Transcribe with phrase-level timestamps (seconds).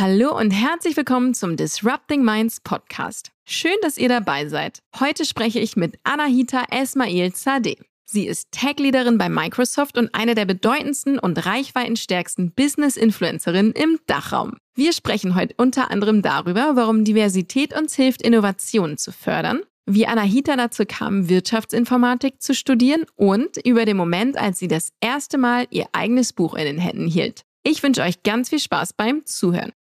[0.00, 3.32] Hallo und herzlich willkommen zum Disrupting Minds Podcast.
[3.44, 4.78] Schön, dass ihr dabei seid.
[5.00, 7.78] Heute spreche ich mit Anahita Esmail Zadeh.
[8.04, 14.58] Sie ist Tech-Leaderin bei Microsoft und eine der bedeutendsten und reichweitenstärksten Business-Influencerinnen im Dachraum.
[14.76, 20.54] Wir sprechen heute unter anderem darüber, warum Diversität uns hilft, Innovationen zu fördern, wie Anahita
[20.54, 25.86] dazu kam, Wirtschaftsinformatik zu studieren und über den Moment, als sie das erste Mal ihr
[25.90, 27.42] eigenes Buch in den Händen hielt.
[27.64, 29.72] Ich wünsche euch ganz viel Spaß beim Zuhören.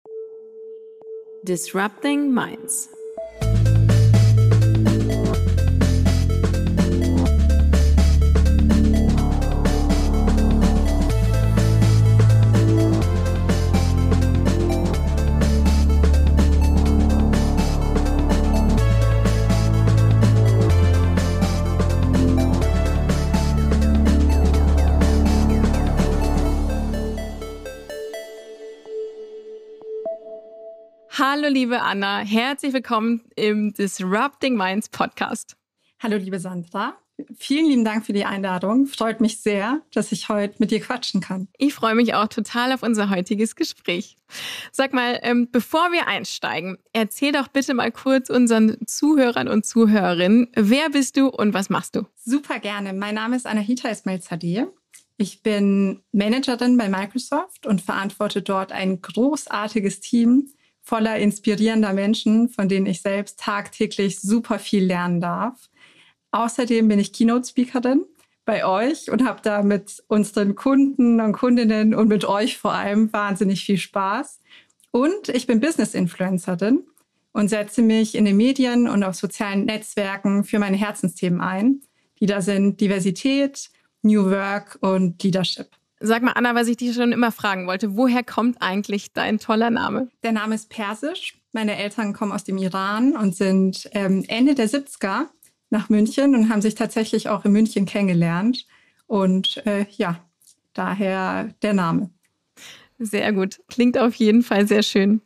[1.47, 2.89] Disrupting Minds.
[31.19, 32.19] Hallo, liebe Anna.
[32.19, 35.57] Herzlich willkommen im Disrupting Minds Podcast.
[35.99, 36.99] Hallo, liebe Sandra.
[37.39, 38.85] Vielen lieben Dank für die Einladung.
[38.85, 41.49] Freut mich sehr, dass ich heute mit dir quatschen kann.
[41.57, 44.19] Ich freue mich auch total auf unser heutiges Gespräch.
[44.73, 50.49] Sag mal, ähm, bevor wir einsteigen, erzähl doch bitte mal kurz unseren Zuhörern und Zuhörerinnen,
[50.55, 52.03] wer bist du und was machst du?
[52.17, 52.93] Super gerne.
[52.93, 54.67] Mein Name ist Anahita Ismail Zadeh.
[55.17, 60.51] Ich bin Managerin bei Microsoft und verantworte dort ein großartiges Team
[60.87, 65.69] voller inspirierender Menschen, von denen ich selbst tagtäglich super viel lernen darf.
[66.31, 68.05] Außerdem bin ich Keynote-Speakerin
[68.45, 73.13] bei euch und habe da mit unseren Kunden und Kundinnen und mit euch vor allem
[73.13, 74.39] wahnsinnig viel Spaß.
[74.93, 76.85] Und ich bin Business-Influencerin
[77.33, 81.81] und setze mich in den Medien und auf sozialen Netzwerken für meine Herzensthemen ein,
[82.21, 83.71] die da sind Diversität,
[84.03, 85.69] New Work und Leadership.
[86.01, 89.71] Sag mal, Anna, was ich dich schon immer fragen wollte, woher kommt eigentlich dein toller
[89.71, 90.09] Name?
[90.23, 91.39] Der Name ist persisch.
[91.53, 95.27] Meine Eltern kommen aus dem Iran und sind ähm, Ende der 70er
[95.71, 98.67] nach München und haben sich tatsächlich auch in München kennengelernt.
[99.07, 100.21] Und äh, ja,
[100.75, 102.11] daher der Name.
[102.99, 103.61] Sehr gut.
[103.69, 105.21] Klingt auf jeden Fall sehr schön.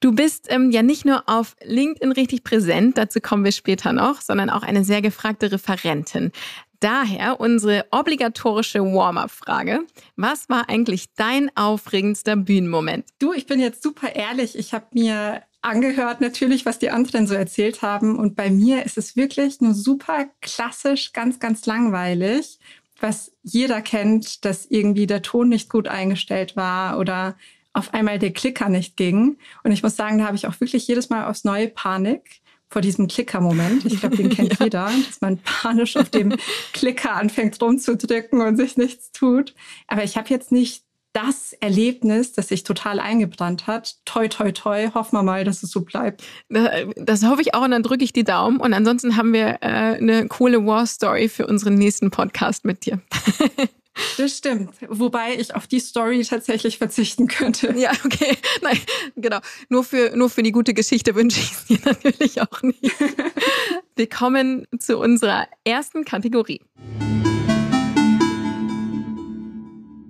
[0.00, 4.20] Du bist ähm, ja nicht nur auf LinkedIn richtig präsent, dazu kommen wir später noch,
[4.20, 6.32] sondern auch eine sehr gefragte Referentin.
[6.84, 9.86] Daher unsere obligatorische Warm-up-Frage.
[10.16, 13.06] Was war eigentlich dein aufregendster Bühnenmoment?
[13.18, 14.58] Du, ich bin jetzt super ehrlich.
[14.58, 18.18] Ich habe mir angehört natürlich, was die anderen so erzählt haben.
[18.18, 22.58] Und bei mir ist es wirklich nur super klassisch, ganz, ganz langweilig,
[23.00, 27.34] was jeder kennt, dass irgendwie der Ton nicht gut eingestellt war oder
[27.72, 29.38] auf einmal der Klicker nicht ging.
[29.62, 32.82] Und ich muss sagen, da habe ich auch wirklich jedes Mal aufs neue Panik vor
[32.82, 33.84] diesem Klicker-Moment.
[33.84, 34.64] Ich glaube, den kennt ja.
[34.64, 36.34] jeder, dass man panisch auf dem
[36.72, 39.54] Klicker anfängt rumzudrücken und sich nichts tut.
[39.86, 43.94] Aber ich habe jetzt nicht das Erlebnis, das sich total eingebrannt hat.
[44.04, 44.90] Toi, toi, toi.
[44.92, 46.24] Hoffen wir mal, dass es so bleibt.
[46.48, 48.58] Das hoffe ich auch und dann drücke ich die Daumen.
[48.58, 53.00] Und ansonsten haben wir äh, eine coole War-Story für unseren nächsten Podcast mit dir.
[54.16, 54.74] Das stimmt.
[54.88, 57.74] Wobei ich auf die Story tatsächlich verzichten könnte.
[57.76, 58.36] Ja, okay.
[58.62, 58.78] Nein,
[59.16, 59.38] genau.
[59.68, 62.92] Nur für, nur für die gute Geschichte wünsche ich es dir natürlich auch nicht.
[63.96, 66.60] Wir kommen zu unserer ersten Kategorie.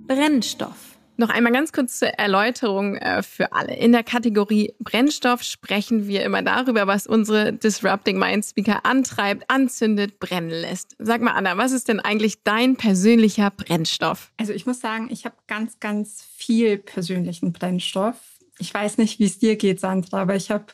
[0.07, 0.84] Brennstoff.
[1.17, 3.75] Noch einmal ganz kurz zur Erläuterung äh, für alle.
[3.75, 10.19] In der Kategorie Brennstoff sprechen wir immer darüber, was unsere Disrupting Mind Speaker antreibt, anzündet,
[10.19, 10.95] brennen lässt.
[10.99, 14.31] Sag mal, Anna, was ist denn eigentlich dein persönlicher Brennstoff?
[14.37, 18.17] Also ich muss sagen, ich habe ganz, ganz viel persönlichen Brennstoff.
[18.59, 20.65] Ich weiß nicht, wie es dir geht, Sandra, aber ich habe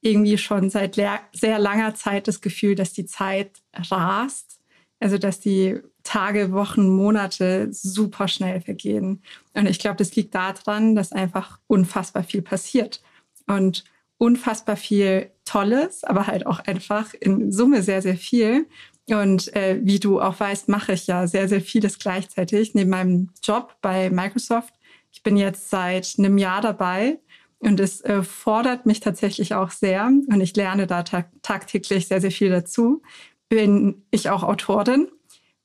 [0.00, 4.58] irgendwie schon seit sehr langer Zeit das Gefühl, dass die Zeit rast.
[5.00, 9.22] Also dass die Tage, Wochen, Monate super schnell vergehen.
[9.54, 13.02] Und ich glaube, das liegt daran, dass einfach unfassbar viel passiert
[13.46, 13.84] und
[14.18, 18.66] unfassbar viel Tolles, aber halt auch einfach in Summe sehr, sehr viel.
[19.08, 23.30] Und äh, wie du auch weißt, mache ich ja sehr, sehr vieles gleichzeitig neben meinem
[23.42, 24.74] Job bei Microsoft.
[25.10, 27.18] Ich bin jetzt seit einem Jahr dabei
[27.58, 32.20] und es äh, fordert mich tatsächlich auch sehr und ich lerne da tag tagtäglich sehr,
[32.20, 33.02] sehr viel dazu.
[33.48, 35.08] Bin ich auch Autorin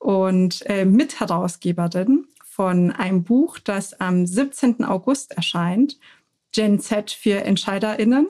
[0.08, 4.86] und äh, Mitherausgeberin von einem Buch, das am 17.
[4.86, 6.00] August erscheint,
[6.54, 8.30] Gen Z für EntscheiderInnen.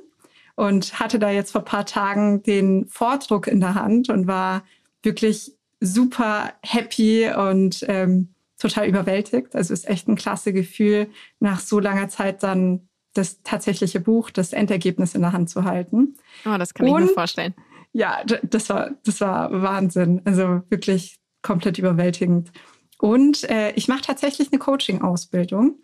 [0.55, 4.63] Und hatte da jetzt vor ein paar Tagen den Vordruck in der Hand und war
[5.03, 9.55] wirklich super happy und ähm, total überwältigt.
[9.55, 14.51] Also ist echt ein klasse Gefühl, nach so langer Zeit dann das tatsächliche Buch, das
[14.51, 16.15] Endergebnis in der Hand zu halten.
[16.43, 17.53] Oh, das kann und, ich mir vorstellen.
[17.93, 20.23] Ja, das war, das war Wahnsinn.
[20.25, 22.51] Also wirklich komplett überwältigend.
[22.99, 25.79] Und äh, ich mache tatsächlich eine Coaching-Ausbildung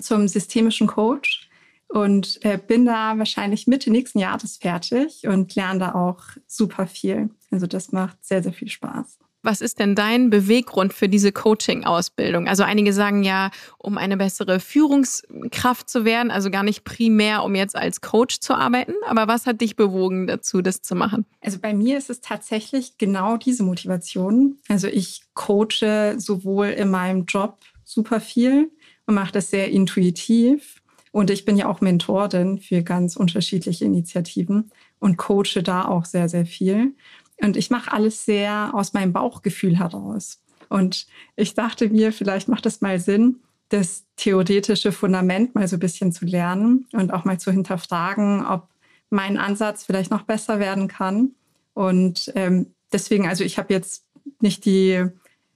[0.00, 1.48] zum systemischen Coach.
[1.88, 7.30] und äh, bin da wahrscheinlich Mitte nächsten Jahres fertig und lerne da auch super viel.
[7.50, 9.19] Also das macht sehr, sehr viel Spaß.
[9.42, 12.46] Was ist denn dein Beweggrund für diese Coaching-Ausbildung?
[12.46, 17.54] Also einige sagen ja, um eine bessere Führungskraft zu werden, also gar nicht primär, um
[17.54, 18.92] jetzt als Coach zu arbeiten.
[19.06, 21.24] Aber was hat dich bewogen dazu, das zu machen?
[21.40, 24.58] Also bei mir ist es tatsächlich genau diese Motivation.
[24.68, 28.70] Also ich coache sowohl in meinem Job super viel
[29.06, 30.80] und mache das sehr intuitiv.
[31.12, 34.70] Und ich bin ja auch Mentorin für ganz unterschiedliche Initiativen
[35.00, 36.94] und coache da auch sehr, sehr viel.
[37.42, 40.40] Und ich mache alles sehr aus meinem Bauchgefühl heraus.
[40.68, 41.06] Und
[41.36, 43.40] ich dachte mir, vielleicht macht es mal Sinn,
[43.70, 48.68] das theoretische Fundament mal so ein bisschen zu lernen und auch mal zu hinterfragen, ob
[49.10, 51.32] mein Ansatz vielleicht noch besser werden kann.
[51.74, 54.04] Und ähm, deswegen, also ich habe jetzt
[54.40, 55.04] nicht die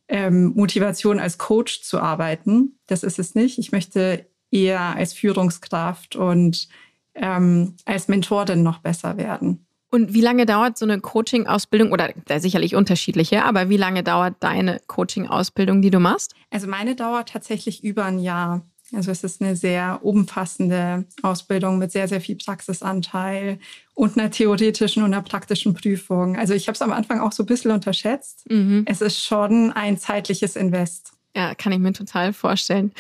[0.09, 2.79] ähm, Motivation, als Coach zu arbeiten.
[2.87, 3.59] Das ist es nicht.
[3.59, 6.69] Ich möchte eher als Führungskraft und
[7.15, 9.63] ähm, als Mentorin noch besser werden.
[9.94, 14.81] Und wie lange dauert so eine Coaching-Ausbildung oder sicherlich unterschiedliche, aber wie lange dauert deine
[14.88, 16.35] Coaching-Ausbildung, die du machst?
[16.50, 18.67] Also meine dauert tatsächlich über ein Jahr.
[18.93, 23.61] Also es ist eine sehr umfassende Ausbildung mit sehr, sehr viel Praxisanteil
[23.94, 26.37] und einer theoretischen und einer praktischen Prüfung.
[26.37, 28.50] Also ich habe es am Anfang auch so ein bisschen unterschätzt.
[28.50, 28.82] Mhm.
[28.87, 31.12] Es ist schon ein zeitliches Invest.
[31.37, 32.93] Ja, kann ich mir total vorstellen.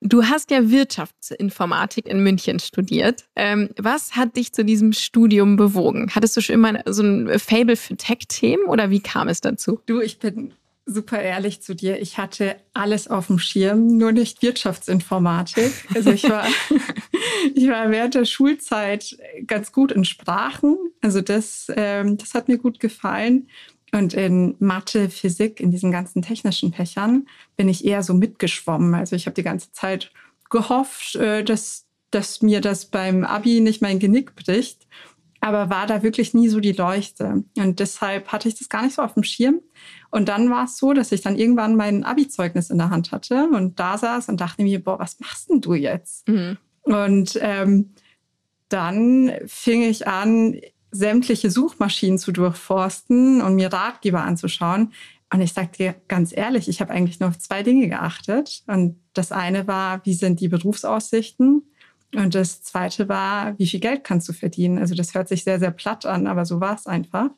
[0.00, 3.24] Du hast ja Wirtschaftsinformatik in München studiert.
[3.34, 6.08] Ähm, was hat dich zu diesem Studium bewogen?
[6.14, 9.80] Hattest du schon immer so ein Fable für Tech-Themen oder wie kam es dazu?
[9.86, 10.52] Du, ich bin
[10.86, 12.00] super ehrlich zu dir.
[12.00, 15.72] Ich hatte alles auf dem Schirm, nur nicht Wirtschaftsinformatik.
[15.94, 16.46] Also ich war,
[17.54, 20.76] ich war während der Schulzeit ganz gut in Sprachen.
[21.00, 23.48] Also das, ähm, das hat mir gut gefallen.
[23.94, 28.94] Und in Mathe, Physik, in diesen ganzen technischen Fächern bin ich eher so mitgeschwommen.
[28.94, 30.10] Also ich habe die ganze Zeit
[30.48, 34.86] gehofft, äh, dass, dass mir das beim Abi nicht mein Genick bricht,
[35.40, 37.44] aber war da wirklich nie so die Leuchte.
[37.56, 39.60] Und deshalb hatte ich das gar nicht so auf dem Schirm.
[40.10, 43.48] Und dann war es so, dass ich dann irgendwann mein Abi-Zeugnis in der Hand hatte
[43.52, 46.28] und da saß und dachte mir, boah, was machst denn du jetzt?
[46.28, 46.56] Mhm.
[46.82, 47.90] Und ähm,
[48.68, 50.60] dann fing ich an,
[50.92, 54.92] sämtliche Suchmaschinen zu durchforsten und mir Ratgeber anzuschauen.
[55.32, 58.62] Und ich sage dir ganz ehrlich, ich habe eigentlich nur auf zwei Dinge geachtet.
[58.66, 61.62] Und das eine war, wie sind die Berufsaussichten?
[62.14, 64.78] Und das zweite war, wie viel Geld kannst du verdienen?
[64.78, 67.30] Also das hört sich sehr, sehr platt an, aber so war es einfach.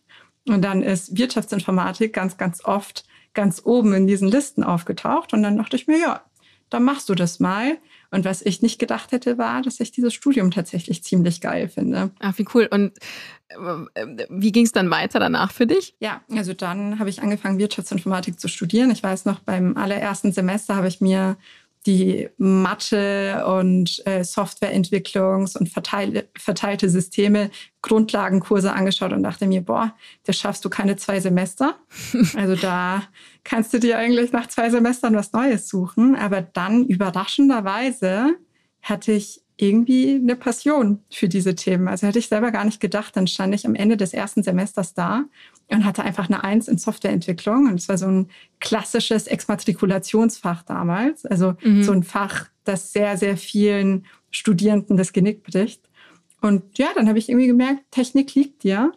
[0.49, 5.33] Und dann ist Wirtschaftsinformatik ganz, ganz oft ganz oben in diesen Listen aufgetaucht.
[5.33, 6.23] Und dann dachte ich mir, ja,
[6.75, 7.79] dann machst du das mal.
[8.11, 12.11] Und was ich nicht gedacht hätte, war, dass ich dieses Studium tatsächlich ziemlich geil finde.
[12.19, 12.69] Ach, wie cool.
[12.71, 12.99] Und
[13.49, 15.95] äh, wie ging es dann weiter danach für dich?
[16.01, 18.91] Ja, also dann habe ich angefangen, Wirtschaftsinformatik zu studieren.
[18.91, 21.37] Ich weiß noch, beim allerersten Semester habe ich mir
[21.87, 27.51] die Mathe und äh, Softwareentwicklungs- und verteile, verteilte Systeme
[27.83, 29.95] Grundlagenkurse angeschaut und dachte mir, boah,
[30.25, 31.77] das schaffst du keine zwei Semester.
[32.37, 33.03] Also da
[33.45, 36.17] kannst du dir eigentlich nach zwei Semestern was Neues suchen.
[36.17, 38.37] Aber dann überraschenderweise
[38.83, 41.87] hatte ich irgendwie eine Passion für diese Themen.
[41.87, 43.17] Also hätte ich selber gar nicht gedacht.
[43.17, 45.25] Dann stand ich am Ende des ersten Semesters da
[45.69, 47.69] und hatte einfach eine Eins in Softwareentwicklung.
[47.69, 48.29] Und es war so ein
[48.59, 51.25] klassisches Exmatrikulationsfach damals.
[51.25, 51.85] Also mhm.
[51.85, 55.83] so ein Fach, das sehr, sehr vielen Studierenden das Genick bricht.
[56.41, 58.93] Und ja, dann habe ich irgendwie gemerkt, Technik liegt dir.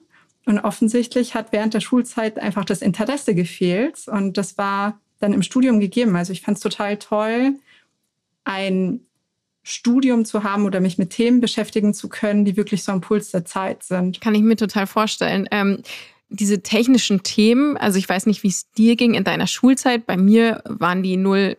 [0.46, 4.08] Und offensichtlich hat während der Schulzeit einfach das Interesse gefehlt.
[4.08, 6.15] Und das war dann im Studium gegeben.
[6.15, 7.55] Also ich fand es total toll,
[8.43, 9.01] ein
[9.67, 13.31] Studium zu haben oder mich mit Themen beschäftigen zu können, die wirklich so am Puls
[13.31, 14.21] der Zeit sind.
[14.21, 15.45] Kann ich mir total vorstellen.
[15.51, 15.81] Ähm,
[16.29, 20.15] diese technischen Themen, also ich weiß nicht, wie es dir ging in deiner Schulzeit, bei
[20.15, 21.57] mir waren die null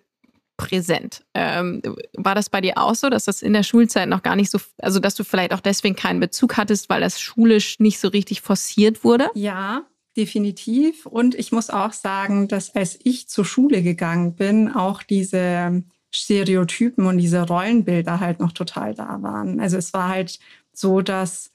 [0.56, 1.22] präsent.
[1.34, 1.82] Ähm,
[2.14, 4.58] war das bei dir auch so, dass das in der Schulzeit noch gar nicht so,
[4.78, 8.40] also dass du vielleicht auch deswegen keinen Bezug hattest, weil das schulisch nicht so richtig
[8.40, 9.28] forciert wurde?
[9.34, 9.86] Ja,
[10.16, 11.04] definitiv.
[11.04, 15.82] Und ich muss auch sagen, dass als ich zur Schule gegangen bin, auch diese
[16.18, 19.60] Stereotypen und diese Rollenbilder halt noch total da waren.
[19.60, 20.38] Also es war halt
[20.72, 21.50] so, dass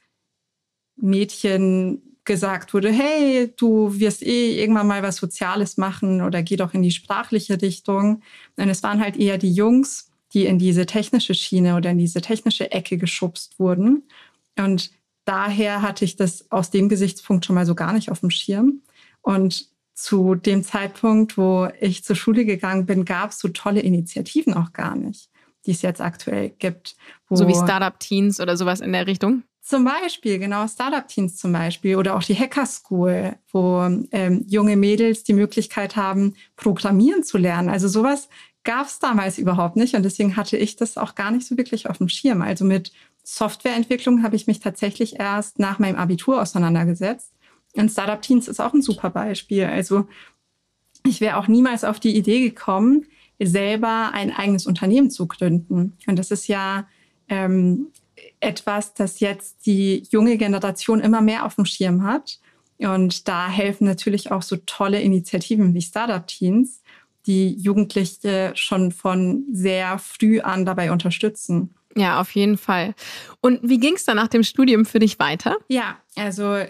[0.96, 6.72] Mädchen gesagt wurde, hey, du wirst eh irgendwann mal was Soziales machen oder geh doch
[6.72, 8.22] in die sprachliche Richtung.
[8.56, 12.22] Und es waren halt eher die Jungs, die in diese technische Schiene oder in diese
[12.22, 14.04] technische Ecke geschubst wurden.
[14.58, 14.90] Und
[15.26, 18.80] daher hatte ich das aus dem Gesichtspunkt schon mal so gar nicht auf dem Schirm.
[19.20, 24.54] Und zu dem Zeitpunkt, wo ich zur Schule gegangen bin, gab es so tolle Initiativen
[24.54, 25.30] auch gar nicht,
[25.66, 26.96] die es jetzt aktuell gibt.
[27.30, 29.44] so wie Startup Teens oder sowas in der Richtung?
[29.64, 35.24] Zum Beispiel, genau, Startup-Teams zum Beispiel oder auch die Hacker School, wo ähm, junge Mädels
[35.24, 37.70] die Möglichkeit haben, Programmieren zu lernen.
[37.70, 38.28] Also sowas
[38.62, 41.88] gab es damals überhaupt nicht und deswegen hatte ich das auch gar nicht so wirklich
[41.88, 42.42] auf dem Schirm.
[42.42, 47.32] Also mit Softwareentwicklung habe ich mich tatsächlich erst nach meinem Abitur auseinandergesetzt.
[47.74, 49.64] Und Startup Teens ist auch ein super Beispiel.
[49.64, 50.06] Also
[51.06, 53.06] ich wäre auch niemals auf die Idee gekommen,
[53.40, 55.94] selber ein eigenes Unternehmen zu gründen.
[56.06, 56.86] Und das ist ja
[57.28, 57.88] ähm,
[58.40, 62.38] etwas, das jetzt die junge Generation immer mehr auf dem Schirm hat.
[62.78, 66.82] Und da helfen natürlich auch so tolle Initiativen wie Startup Teens,
[67.26, 71.74] die Jugendliche schon von sehr früh an dabei unterstützen.
[71.96, 72.94] Ja, auf jeden Fall.
[73.40, 75.56] Und wie ging es dann nach dem Studium für dich weiter?
[75.68, 76.64] Ja, also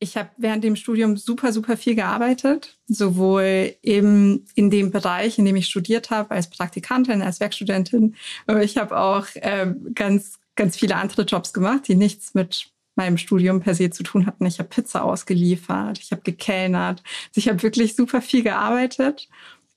[0.00, 5.44] ich habe während dem Studium super, super viel gearbeitet, sowohl eben in dem Bereich, in
[5.44, 8.16] dem ich studiert habe, als Praktikantin, als Werkstudentin.
[8.46, 13.18] Aber ich habe auch äh, ganz, ganz viele andere Jobs gemacht, die nichts mit meinem
[13.18, 14.46] Studium per se zu tun hatten.
[14.46, 17.02] Ich habe Pizza ausgeliefert, ich habe gekellnert.
[17.28, 19.28] Also ich habe wirklich super viel gearbeitet.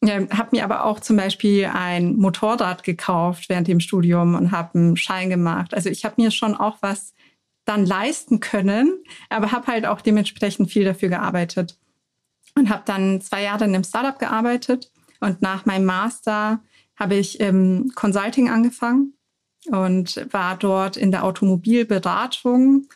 [0.02, 4.78] Ähm, habe mir aber auch zum Beispiel ein Motorrad gekauft während dem Studium und habe
[4.80, 5.74] einen Schein gemacht.
[5.74, 7.14] Also ich habe mir schon auch was
[7.66, 11.78] dann leisten können, aber habe halt auch dementsprechend viel dafür gearbeitet
[12.56, 16.62] und habe dann zwei Jahre in einem Startup gearbeitet und nach meinem Master
[16.96, 19.14] habe ich im Consulting angefangen
[19.72, 22.88] und war dort in der Automobilberatung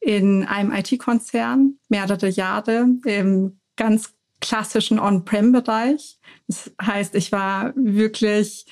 [0.00, 6.18] in einem IT-Konzern mehrere Jahre im ganz klassischen On-Prem-Bereich.
[6.46, 8.66] Das heißt, ich war wirklich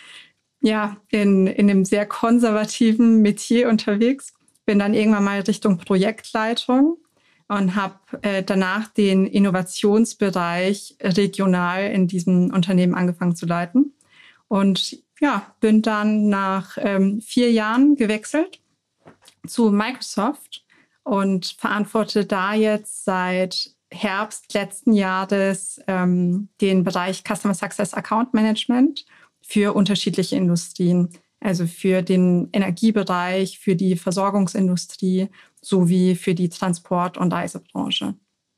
[0.60, 4.34] ja in, in einem sehr konservativen Metier unterwegs
[4.66, 6.98] bin dann irgendwann mal Richtung Projektleitung
[7.48, 13.92] und habe äh, danach den Innovationsbereich regional in diesem Unternehmen angefangen zu leiten.
[14.48, 18.60] Und ja, bin dann nach ähm, vier Jahren gewechselt
[19.46, 20.64] zu Microsoft
[21.02, 29.04] und verantworte da jetzt seit Herbst letzten Jahres ähm, den Bereich Customer Success Account Management
[29.40, 31.10] für unterschiedliche Industrien
[31.44, 35.28] also für den Energiebereich, für die Versorgungsindustrie
[35.60, 38.14] sowie für die Transport- und Reisebranche.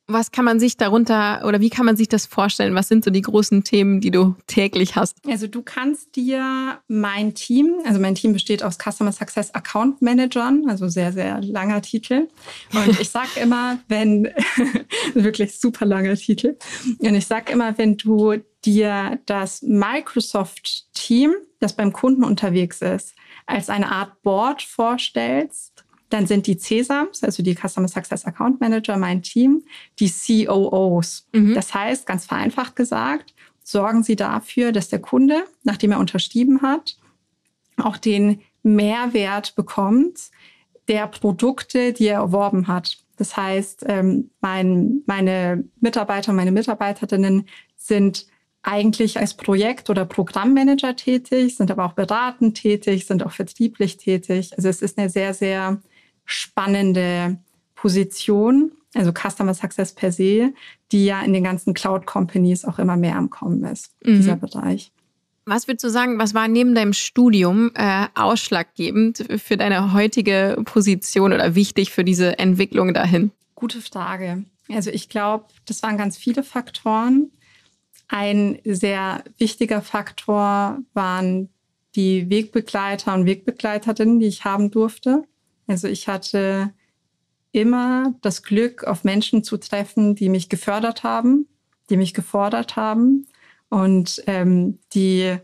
[0.09, 2.77] Was kann man sich darunter oder wie kann man sich das vorstellen?
[2.77, 5.17] Was sind so die großen Themen, die du täglich hast?
[5.27, 10.63] Also du kannst dir mein Team, also mein Team besteht aus Customer Success Account Managern,
[10.69, 12.29] also sehr, sehr langer Titel.
[12.73, 14.29] Und ich sage immer, wenn,
[15.15, 16.57] wirklich super langer Titel.
[17.01, 18.37] Und ich sage immer, wenn du
[18.67, 23.15] dir das Microsoft-Team, das beim Kunden unterwegs ist,
[23.47, 28.97] als eine Art Board vorstellst, dann sind die CSAMs, also die Customer Success Account Manager,
[28.97, 29.65] mein Team,
[29.99, 31.27] die COOs.
[31.33, 31.55] Mhm.
[31.55, 36.97] Das heißt, ganz vereinfacht gesagt, sorgen sie dafür, dass der Kunde, nachdem er unterschrieben hat,
[37.77, 40.31] auch den Mehrwert bekommt
[40.89, 42.99] der Produkte, die er erworben hat.
[43.17, 48.27] Das heißt, ähm, mein, meine Mitarbeiter und meine Mitarbeiterinnen sind
[48.67, 54.51] eigentlich als Projekt- oder Programmmanager tätig, sind aber auch beratend tätig, sind auch vertrieblich tätig.
[54.57, 55.81] Also es ist eine sehr, sehr
[56.25, 57.39] spannende
[57.77, 60.53] Position, also Customer Success per se,
[60.91, 64.17] die ja in den ganzen Cloud Companies auch immer mehr am Kommen ist, mhm.
[64.17, 64.91] dieser Bereich.
[65.45, 71.33] Was würdest du sagen, was war neben deinem Studium äh, ausschlaggebend für deine heutige Position
[71.33, 73.31] oder wichtig für diese Entwicklung dahin?
[73.55, 74.45] Gute Frage.
[74.69, 77.31] Also ich glaube, das waren ganz viele Faktoren.
[78.09, 81.49] Ein sehr wichtiger Faktor waren
[81.97, 85.25] die Wegbegleiter und Wegbegleiterinnen, die ich haben durfte.
[85.67, 86.73] Also ich hatte
[87.53, 91.49] immer das Glück, auf Menschen zu treffen, die mich gefördert haben,
[91.89, 93.27] die mich gefordert haben
[93.71, 95.39] und ähm, die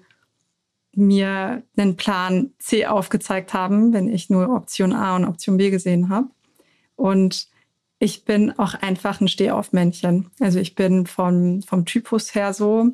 [0.95, 6.11] mir einen Plan C aufgezeigt haben, wenn ich nur Option A und Option B gesehen
[6.11, 6.29] habe.
[6.97, 7.49] Und
[8.03, 10.29] ich bin auch einfach ein Stehaufmännchen.
[10.41, 12.89] Also ich bin vom, vom Typus her so,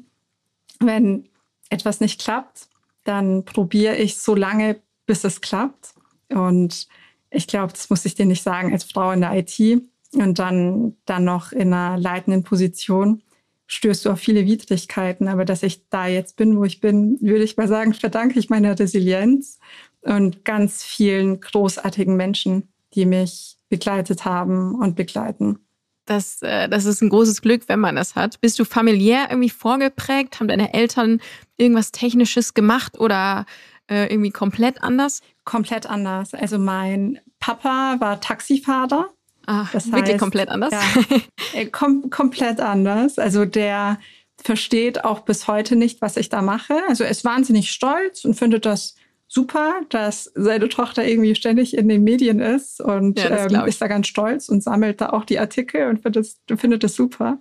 [0.81, 1.27] wenn
[1.71, 2.69] etwas nicht klappt,
[3.05, 5.95] dann probiere ich so lange, bis es klappt.
[6.29, 6.89] Und
[7.31, 10.95] ich glaube, das muss ich dir nicht sagen, als Frau in der IT und dann,
[11.07, 13.23] dann noch in einer leitenden Position
[13.67, 15.29] stößt du auf viele Widrigkeiten.
[15.29, 18.51] Aber dass ich da jetzt bin, wo ich bin, würde ich mal sagen, verdanke ich
[18.51, 19.59] meiner Resilienz
[20.03, 25.59] und ganz vielen großartigen Menschen, die mich begleitet haben und begleiten.
[26.07, 28.41] Das, äh, das ist ein großes Glück, wenn man das hat.
[28.41, 30.41] Bist du familiär irgendwie vorgeprägt?
[30.41, 31.21] Haben deine Eltern
[31.59, 33.45] irgendwas Technisches gemacht oder
[33.91, 35.21] äh, irgendwie komplett anders?
[35.45, 36.33] Komplett anders.
[36.33, 39.11] Also mein Papa war Taxifahrer.
[39.47, 40.73] Ach, das wirklich heißt, komplett anders?
[40.73, 41.17] Ja,
[41.55, 43.19] äh, kom komplett anders.
[43.19, 43.99] Also der
[44.43, 46.75] versteht auch bis heute nicht, was ich da mache.
[46.89, 48.95] Also er ist wahnsinnig stolz und findet das
[49.29, 53.87] super, dass seine Tochter irgendwie ständig in den Medien ist und ja, ähm, ist da
[53.87, 57.39] ganz stolz und sammelt da auch die Artikel und findet es, findet es super.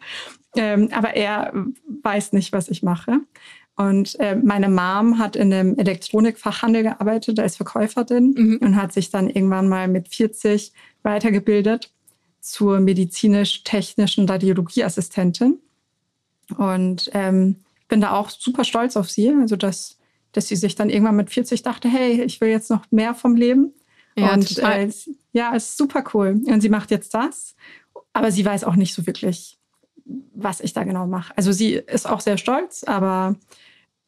[0.55, 1.53] Ähm, aber er
[2.03, 3.21] weiß nicht, was ich mache.
[3.77, 8.57] Und äh, meine Mom hat in einem Elektronikfachhandel gearbeitet als Verkäuferin mhm.
[8.61, 11.91] und hat sich dann irgendwann mal mit 40 weitergebildet
[12.41, 15.59] zur medizinisch-technischen Radiologieassistentin.
[16.57, 19.29] Und ähm, bin da auch super stolz auf sie.
[19.29, 19.96] Also, dass,
[20.31, 23.35] dass sie sich dann irgendwann mit 40 dachte, hey, ich will jetzt noch mehr vom
[23.35, 23.73] Leben.
[24.15, 24.89] Ja, und äh,
[25.31, 26.41] ja, ist super cool.
[26.45, 27.55] Und sie macht jetzt das.
[28.13, 29.59] Aber sie weiß auch nicht so wirklich,
[30.33, 31.35] was ich da genau mache.
[31.37, 33.35] Also sie ist auch sehr stolz, aber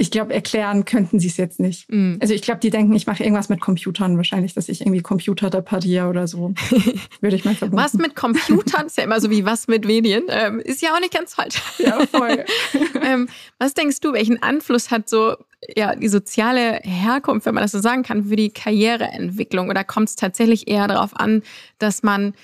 [0.02, 1.92] ich glaube, erklären könnten sie es jetzt nicht.
[1.92, 2.16] Mm.
[2.22, 5.54] Also ich glaube, die denken, ich mache irgendwas mit Computern wahrscheinlich, dass ich irgendwie Computer
[5.54, 6.54] repariere oder so.
[7.22, 7.84] Würde ich mal vermuten.
[7.84, 10.24] Was mit Computern ist ja immer so wie was mit Medien.
[10.30, 11.62] Ähm, ist ja auch nicht ganz falsch.
[11.80, 12.46] Ja, voll.
[13.04, 13.28] ähm,
[13.58, 15.36] was denkst du, welchen Einfluss hat so
[15.76, 19.70] ja, die soziale Herkunft, wenn man das so sagen kann, für die Karriereentwicklung?
[19.70, 21.44] Oder kommt es tatsächlich eher darauf an,
[21.78, 22.36] dass man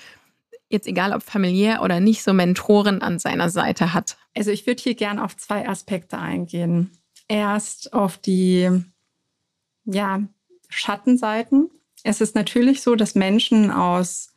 [0.68, 4.18] jetzt egal ob familiär oder nicht, so Mentoren an seiner Seite hat?
[4.36, 6.92] Also ich würde hier gern auf zwei Aspekte eingehen
[7.28, 8.70] erst auf die
[9.86, 10.24] ja,
[10.70, 11.70] Schattenseiten.
[12.04, 14.32] Es ist natürlich so, dass Menschen aus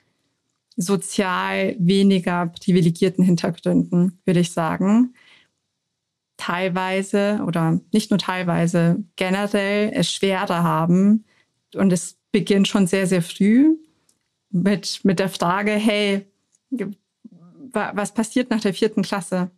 [0.76, 5.14] sozial weniger privilegierten Hintergründen, würde ich sagen,
[6.36, 11.24] teilweise oder nicht nur teilweise generell es schwerer haben.
[11.74, 13.76] Und es beginnt schon sehr, sehr früh
[14.50, 16.26] mit, mit der Frage, hey,
[17.72, 19.50] was passiert nach der vierten Klasse?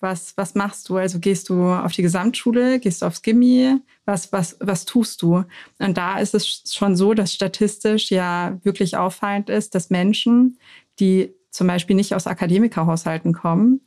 [0.00, 0.96] Was, was machst du?
[0.96, 3.76] Also gehst du auf die Gesamtschule, gehst du aufs Gimmi?
[4.06, 5.44] Was, was, was tust du?
[5.78, 10.58] Und da ist es schon so, dass statistisch ja wirklich auffallend ist, dass Menschen,
[10.98, 13.80] die zum Beispiel nicht aus Akademikerhaushalten kommen,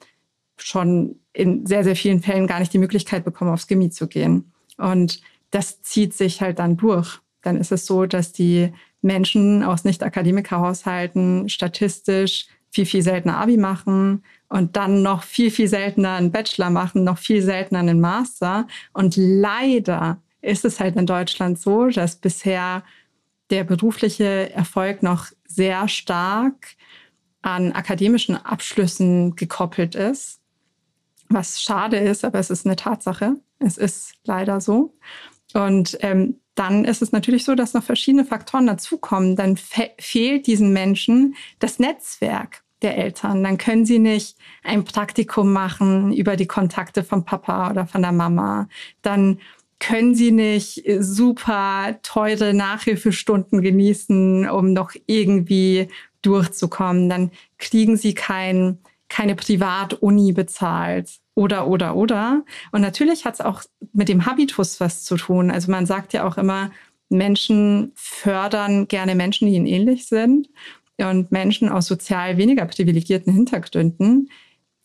[0.57, 4.53] schon in sehr, sehr vielen Fällen gar nicht die Möglichkeit bekommen, aufs Gimmi zu gehen.
[4.77, 7.19] Und das zieht sich halt dann durch.
[7.41, 14.23] Dann ist es so, dass die Menschen aus Nicht-Akademikerhaushalten statistisch viel, viel seltener Abi machen
[14.49, 18.67] und dann noch viel, viel seltener einen Bachelor machen, noch viel seltener einen Master.
[18.93, 22.83] Und leider ist es halt in Deutschland so, dass bisher
[23.51, 26.75] der berufliche Erfolg noch sehr stark
[27.43, 30.39] an akademischen Abschlüssen gekoppelt ist.
[31.29, 33.35] Was schade ist, aber es ist eine Tatsache.
[33.59, 34.95] Es ist leider so.
[35.53, 39.35] Und ähm, dann ist es natürlich so, dass noch verschiedene Faktoren dazukommen.
[39.35, 43.43] Dann fe fehlt diesen Menschen das Netzwerk der Eltern.
[43.43, 48.11] Dann können sie nicht ein Praktikum machen über die Kontakte vom Papa oder von der
[48.11, 48.67] Mama.
[49.01, 49.39] Dann
[49.79, 55.89] können sie nicht super teure Nachhilfestunden genießen, um noch irgendwie
[56.21, 57.09] durchzukommen.
[57.09, 62.45] Dann kriegen sie kein, keine Privatuni bezahlt oder, oder, oder.
[62.71, 65.51] Und natürlich hat es auch mit dem Habitus was zu tun.
[65.51, 66.71] Also man sagt ja auch immer,
[67.09, 70.49] Menschen fördern gerne Menschen, die ihnen ähnlich sind.
[70.99, 74.29] Und Menschen aus sozial weniger privilegierten Hintergründen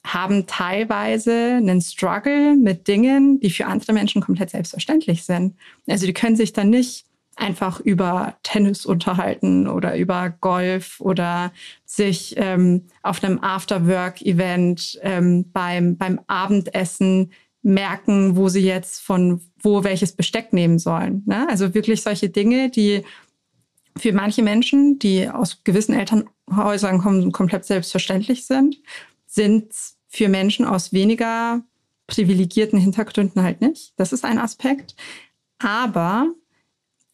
[0.06, 5.56] haben teilweise einen Struggle mit Dingen, die für andere Menschen komplett selbstverständlich sind.
[5.86, 7.04] Also die können sich dann nicht
[7.36, 11.52] einfach über Tennis unterhalten oder über Golf oder
[11.84, 17.30] sich ähm, auf einem Afterwork-Event ähm, beim, beim Abendessen
[17.62, 21.22] merken, wo sie jetzt von wo welches Besteck nehmen sollen.
[21.26, 21.46] Ne?
[21.48, 23.04] Also wirklich solche Dinge, die
[23.98, 28.76] für manche Menschen, die aus gewissen Elternhäusern kommen, komplett selbstverständlich sind,
[29.26, 29.72] sind
[30.08, 31.62] für Menschen aus weniger
[32.06, 33.92] privilegierten Hintergründen halt nicht.
[33.96, 34.96] Das ist ein Aspekt.
[35.58, 36.32] Aber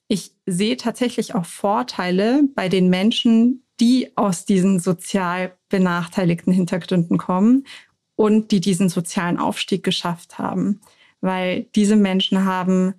[0.08, 7.66] ich sehe tatsächlich auch Vorteile bei den Menschen, die aus diesen sozial benachteiligten Hintergründen kommen
[8.14, 10.80] und die diesen sozialen Aufstieg geschafft haben.
[11.20, 12.94] Weil diese Menschen haben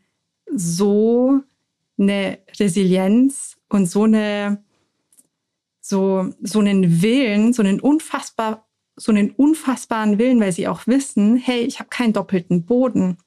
[0.52, 1.42] so
[1.98, 4.64] eine Resilienz und so eine
[5.82, 11.36] so so einen Willen, so einen unfassbar so einen unfassbaren Willen, weil sie auch wissen,
[11.36, 13.18] hey, ich habe keinen doppelten Boden,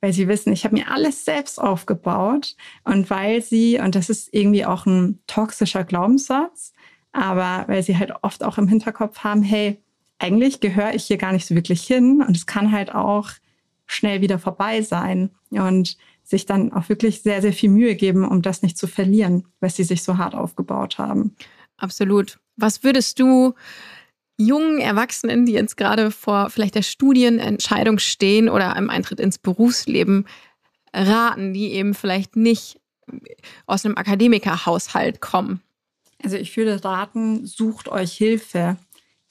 [0.00, 2.56] weil sie wissen, ich habe mir alles selbst aufgebaut.
[2.84, 6.72] Und weil sie und das ist irgendwie auch ein toxischer Glaubenssatz,
[7.12, 9.80] aber weil sie halt oft auch im Hinterkopf haben, hey,
[10.18, 12.22] eigentlich gehöre ich hier gar nicht so wirklich hin.
[12.26, 13.30] Und es kann halt auch
[13.86, 15.30] schnell wieder vorbei sein.
[15.50, 19.46] Und sich dann auch wirklich sehr, sehr viel Mühe geben, um das nicht zu verlieren,
[19.60, 21.36] was sie sich so hart aufgebaut haben.
[21.76, 22.38] Absolut.
[22.56, 23.54] Was würdest du
[24.38, 30.26] jungen Erwachsenen, die jetzt gerade vor vielleicht der Studienentscheidung stehen oder einem Eintritt ins Berufsleben
[30.92, 32.80] raten, die eben vielleicht nicht
[33.66, 35.60] aus einem Akademikerhaushalt kommen?
[36.22, 38.76] Also ich würde raten, sucht euch Hilfe,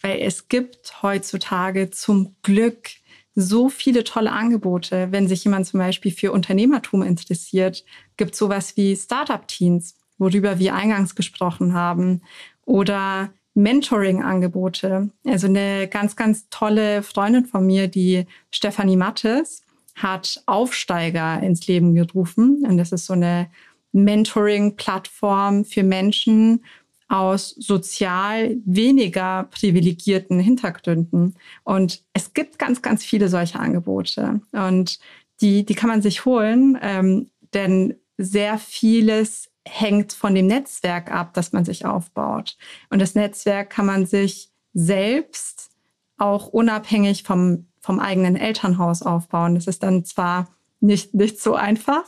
[0.01, 2.89] weil es gibt heutzutage zum Glück
[3.35, 5.07] so viele tolle Angebote.
[5.11, 7.83] Wenn sich jemand zum Beispiel für Unternehmertum interessiert,
[8.17, 12.21] gibt sowas wie Startup-Teens, worüber wir eingangs gesprochen haben,
[12.65, 15.09] oder Mentoring-Angebote.
[15.25, 19.63] Also eine ganz, ganz tolle Freundin von mir, die Stefanie Mattes,
[19.95, 22.65] hat Aufsteiger ins Leben gerufen.
[22.67, 23.49] Und das ist so eine
[23.91, 26.63] Mentoring-Plattform für Menschen
[27.07, 31.35] aus sozial weniger privilegierten Hintergründen.
[31.63, 34.41] Und es gibt ganz, ganz viele solche Angebote.
[34.51, 34.99] Und
[35.41, 41.33] die, die kann man sich holen, ähm, denn sehr vieles hängt von dem Netzwerk ab,
[41.33, 42.57] das man sich aufbaut.
[42.89, 45.69] Und das Netzwerk kann man sich selbst
[46.17, 49.55] auch unabhängig vom, vom eigenen Elternhaus aufbauen.
[49.55, 50.47] Das ist dann zwar
[50.79, 52.05] nicht, nicht so einfach,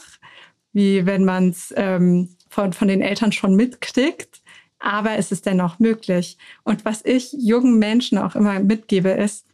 [0.74, 4.42] wie wenn man es ähm, von, von den Eltern schon mitkriegt,
[4.80, 6.38] aber es ist dennoch möglich.
[6.64, 9.46] Und was ich jungen Menschen auch immer mitgebe, ist,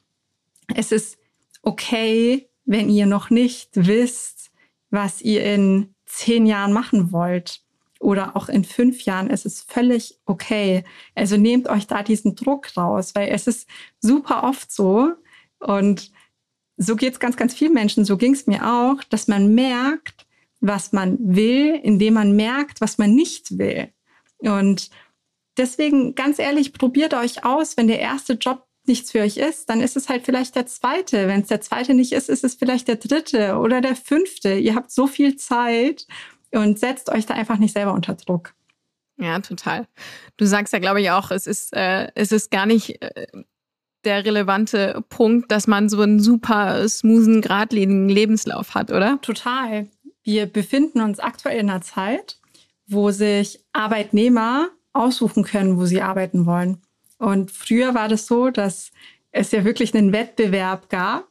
[0.76, 1.18] es ist
[1.62, 4.52] okay, wenn ihr noch nicht wisst,
[4.90, 7.62] was ihr in zehn Jahren machen wollt
[8.00, 10.84] oder auch in fünf Jahren, es ist völlig okay.
[11.16, 13.68] Also nehmt euch da diesen Druck raus, weil es ist
[14.00, 15.14] super oft so
[15.60, 16.12] und
[16.78, 20.26] so geht es ganz, ganz vielen Menschen, so ging es mir auch, dass man merkt,
[20.62, 23.90] was man will, indem man merkt, was man nicht will.
[24.40, 24.90] Und
[25.58, 29.82] deswegen, ganz ehrlich, probiert euch aus, wenn der erste Job nichts für euch ist, dann
[29.82, 31.28] ist es halt vielleicht der zweite.
[31.28, 34.56] Wenn es der zweite nicht ist, ist es vielleicht der dritte oder der fünfte.
[34.56, 36.08] Ihr habt so viel Zeit
[36.52, 38.54] und setzt euch da einfach nicht selber unter Druck.
[39.18, 39.88] Ja, total.
[40.38, 43.28] Du sagst ja, glaube ich, auch, es ist, äh, es ist gar nicht äh,
[44.04, 49.20] der relevante Punkt, dass man so einen super smoothen, geradlinigen Lebenslauf hat, oder?
[49.22, 49.88] Total.
[50.24, 52.40] Wir befinden uns aktuell in einer Zeit,
[52.88, 56.82] wo sich Arbeitnehmer aussuchen können, wo sie arbeiten wollen.
[57.18, 58.92] Und früher war das so, dass
[59.32, 61.28] es ja wirklich einen Wettbewerb gab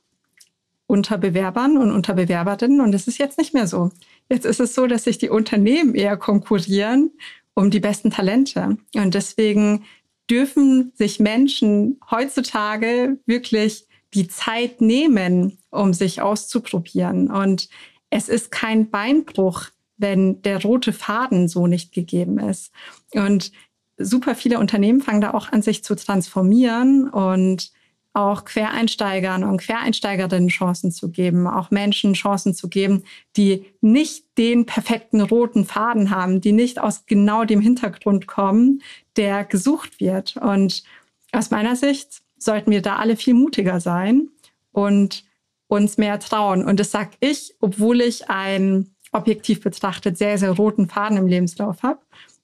[0.86, 2.80] unter Bewerbern und unter Bewerberinnen.
[2.80, 3.90] Und das ist jetzt nicht mehr so.
[4.28, 7.12] Jetzt ist es so, dass sich die Unternehmen eher konkurrieren
[7.54, 8.78] um die besten Talente.
[8.94, 9.84] Und deswegen
[10.30, 17.30] dürfen sich Menschen heutzutage wirklich die Zeit nehmen, um sich auszuprobieren.
[17.30, 17.68] Und
[18.10, 22.72] es ist kein Beinbruch, wenn der rote Faden so nicht gegeben ist.
[23.14, 23.52] Und
[23.98, 27.72] super viele Unternehmen fangen da auch an, sich zu transformieren und
[28.12, 33.04] auch Quereinsteigern und Quereinsteigerinnen Chancen zu geben, auch Menschen Chancen zu geben,
[33.36, 38.82] die nicht den perfekten roten Faden haben, die nicht aus genau dem Hintergrund kommen,
[39.16, 40.36] der gesucht wird.
[40.36, 40.82] Und
[41.30, 44.28] aus meiner Sicht sollten wir da alle viel mutiger sein
[44.72, 45.24] und
[45.68, 46.64] uns mehr trauen.
[46.64, 51.84] Und das sage ich, obwohl ich einen objektiv betrachtet sehr, sehr roten Faden im Lebenslauf
[51.84, 52.00] habe.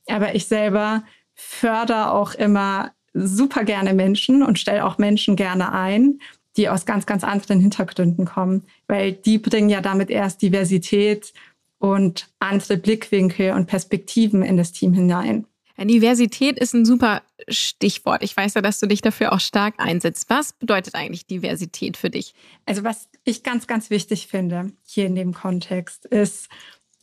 [0.08, 6.20] Aber ich selber fördere auch immer super gerne Menschen und stelle auch Menschen gerne ein,
[6.56, 11.32] die aus ganz, ganz anderen Hintergründen kommen, weil die bringen ja damit erst Diversität
[11.78, 15.46] und andere Blickwinkel und Perspektiven in das Team hinein.
[15.76, 18.22] Ja, Diversität ist ein super Stichwort.
[18.22, 20.30] Ich weiß ja, dass du dich dafür auch stark einsetzt.
[20.30, 22.34] Was bedeutet eigentlich Diversität für dich?
[22.64, 26.48] Also was ich ganz, ganz wichtig finde hier in dem Kontext ist,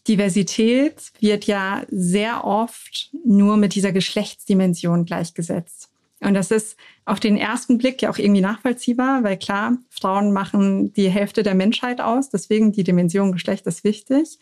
[0.07, 5.89] Diversität wird ja sehr oft nur mit dieser Geschlechtsdimension gleichgesetzt.
[6.19, 10.93] Und das ist auf den ersten Blick ja auch irgendwie nachvollziehbar, weil klar, Frauen machen
[10.93, 14.39] die Hälfte der Menschheit aus, deswegen die Dimension Geschlecht ist wichtig.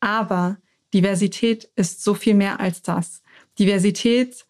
[0.00, 0.58] Aber
[0.92, 3.22] Diversität ist so viel mehr als das.
[3.58, 4.46] Diversität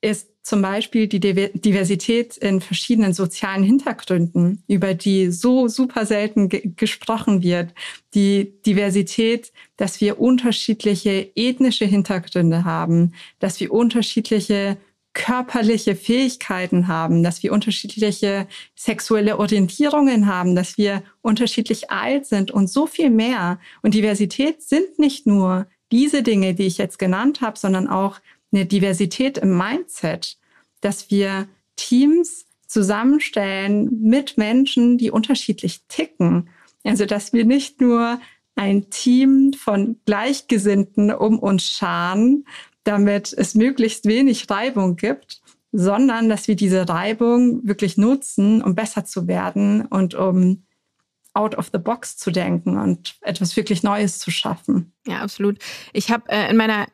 [0.00, 6.70] ist zum Beispiel die Diversität in verschiedenen sozialen Hintergründen, über die so super selten ge
[6.76, 7.72] gesprochen wird.
[8.12, 14.76] Die Diversität, dass wir unterschiedliche ethnische Hintergründe haben, dass wir unterschiedliche
[15.14, 22.68] körperliche Fähigkeiten haben, dass wir unterschiedliche sexuelle Orientierungen haben, dass wir unterschiedlich alt sind und
[22.68, 23.58] so viel mehr.
[23.80, 28.20] Und Diversität sind nicht nur diese Dinge, die ich jetzt genannt habe, sondern auch
[28.54, 30.38] eine Diversität im Mindset,
[30.80, 36.48] dass wir Teams zusammenstellen mit Menschen, die unterschiedlich ticken.
[36.84, 38.20] Also, dass wir nicht nur
[38.56, 42.44] ein Team von Gleichgesinnten um uns scharen,
[42.84, 45.40] damit es möglichst wenig Reibung gibt,
[45.72, 50.64] sondern dass wir diese Reibung wirklich nutzen, um besser zu werden und um
[51.32, 54.92] out of the box zu denken und etwas wirklich Neues zu schaffen.
[55.06, 55.58] Ja, absolut.
[55.92, 56.86] Ich habe äh, in meiner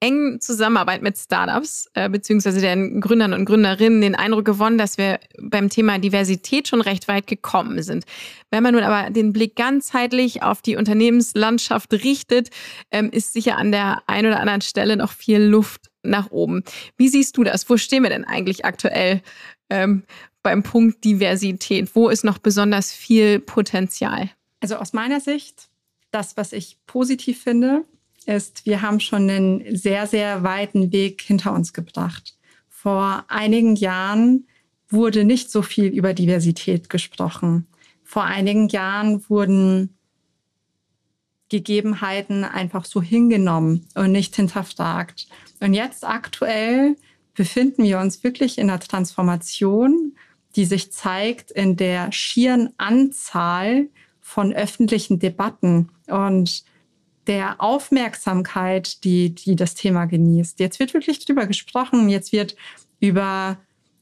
[0.00, 5.18] engen Zusammenarbeit mit Startups äh, beziehungsweise den Gründern und Gründerinnen den Eindruck gewonnen, dass wir
[5.40, 8.04] beim Thema Diversität schon recht weit gekommen sind.
[8.50, 12.50] Wenn man nun aber den Blick ganzheitlich auf die Unternehmenslandschaft richtet,
[12.90, 16.62] ähm, ist sicher an der einen oder anderen Stelle noch viel Luft nach oben.
[16.96, 17.68] Wie siehst du das?
[17.68, 19.22] Wo stehen wir denn eigentlich aktuell
[19.68, 20.04] ähm,
[20.42, 21.94] beim Punkt Diversität?
[21.94, 24.30] Wo ist noch besonders viel Potenzial?
[24.60, 25.68] Also aus meiner Sicht,
[26.10, 27.84] das, was ich positiv finde,
[28.28, 32.36] ist, wir haben schon einen sehr, sehr weiten Weg hinter uns gebracht.
[32.68, 34.46] Vor einigen Jahren
[34.88, 37.66] wurde nicht so viel über Diversität gesprochen.
[38.04, 39.94] vor einigen Jahren wurden
[41.50, 45.28] Gegebenheiten einfach so hingenommen und nicht hinterfragt.
[45.60, 46.96] Und jetzt aktuell
[47.34, 50.16] befinden wir uns wirklich in einer Transformation,
[50.56, 53.88] die sich zeigt in der schieren Anzahl
[54.20, 56.64] von öffentlichen Debatten und
[57.28, 60.58] der Aufmerksamkeit, die, die das Thema genießt.
[60.58, 62.08] Jetzt wird wirklich drüber gesprochen.
[62.08, 62.56] Jetzt wird
[63.00, 63.58] über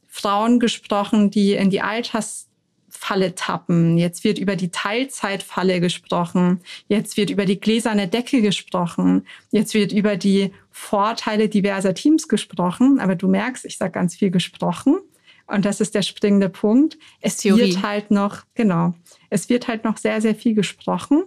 [0.07, 3.97] Frauen gesprochen, die in die Altersfalle tappen.
[3.97, 6.61] Jetzt wird über die Teilzeitfalle gesprochen.
[6.87, 9.27] Jetzt wird über die gläserne Decke gesprochen.
[9.51, 12.99] Jetzt wird über die Vorteile diverser Teams gesprochen.
[12.99, 14.97] Aber du merkst, ich sage ganz viel gesprochen.
[15.47, 16.97] Und das ist der springende Punkt.
[17.19, 17.73] Es Theorie.
[17.73, 18.93] wird halt noch, genau,
[19.29, 21.23] es wird halt noch sehr, sehr viel gesprochen.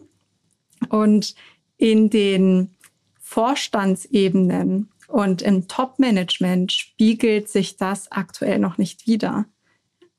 [0.89, 1.35] Und
[1.81, 2.71] in den
[3.21, 9.47] Vorstandsebenen und im Top-Management spiegelt sich das aktuell noch nicht wieder.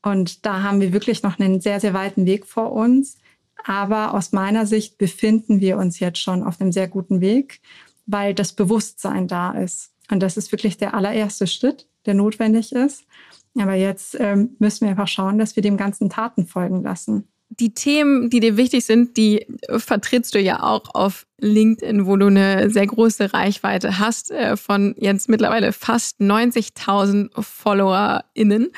[0.02, 3.16] Und da haben wir wirklich noch einen sehr, sehr weiten Weg vor uns.
[3.64, 7.60] Aber aus meiner Sicht befinden wir uns jetzt schon auf einem sehr guten Weg,
[8.06, 9.92] weil das Bewusstsein da ist.
[10.10, 13.04] Und das ist wirklich der allererste Schritt, der notwendig ist.
[13.56, 17.28] Aber jetzt ähm, müssen wir einfach schauen, dass wir dem ganzen Taten folgen lassen.
[17.58, 22.28] Die Themen, die dir wichtig sind, die vertrittst du ja auch auf LinkedIn, wo du
[22.28, 28.70] eine sehr große Reichweite hast äh, von jetzt mittlerweile fast 90.000 FollowerInnen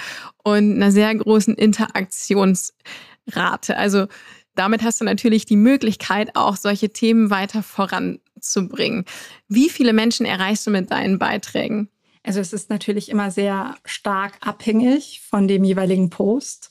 [0.43, 3.77] und einer sehr großen Interaktionsrate.
[3.77, 4.07] Also
[4.57, 9.05] damit hast du natürlich die Möglichkeit, auch solche Themen weiter voranzubringen.
[9.49, 11.91] Wie viele Menschen erreichst du mit deinen Beiträgen?
[12.25, 16.71] Also es ist natürlich immer sehr stark abhängig von dem jeweiligen Post.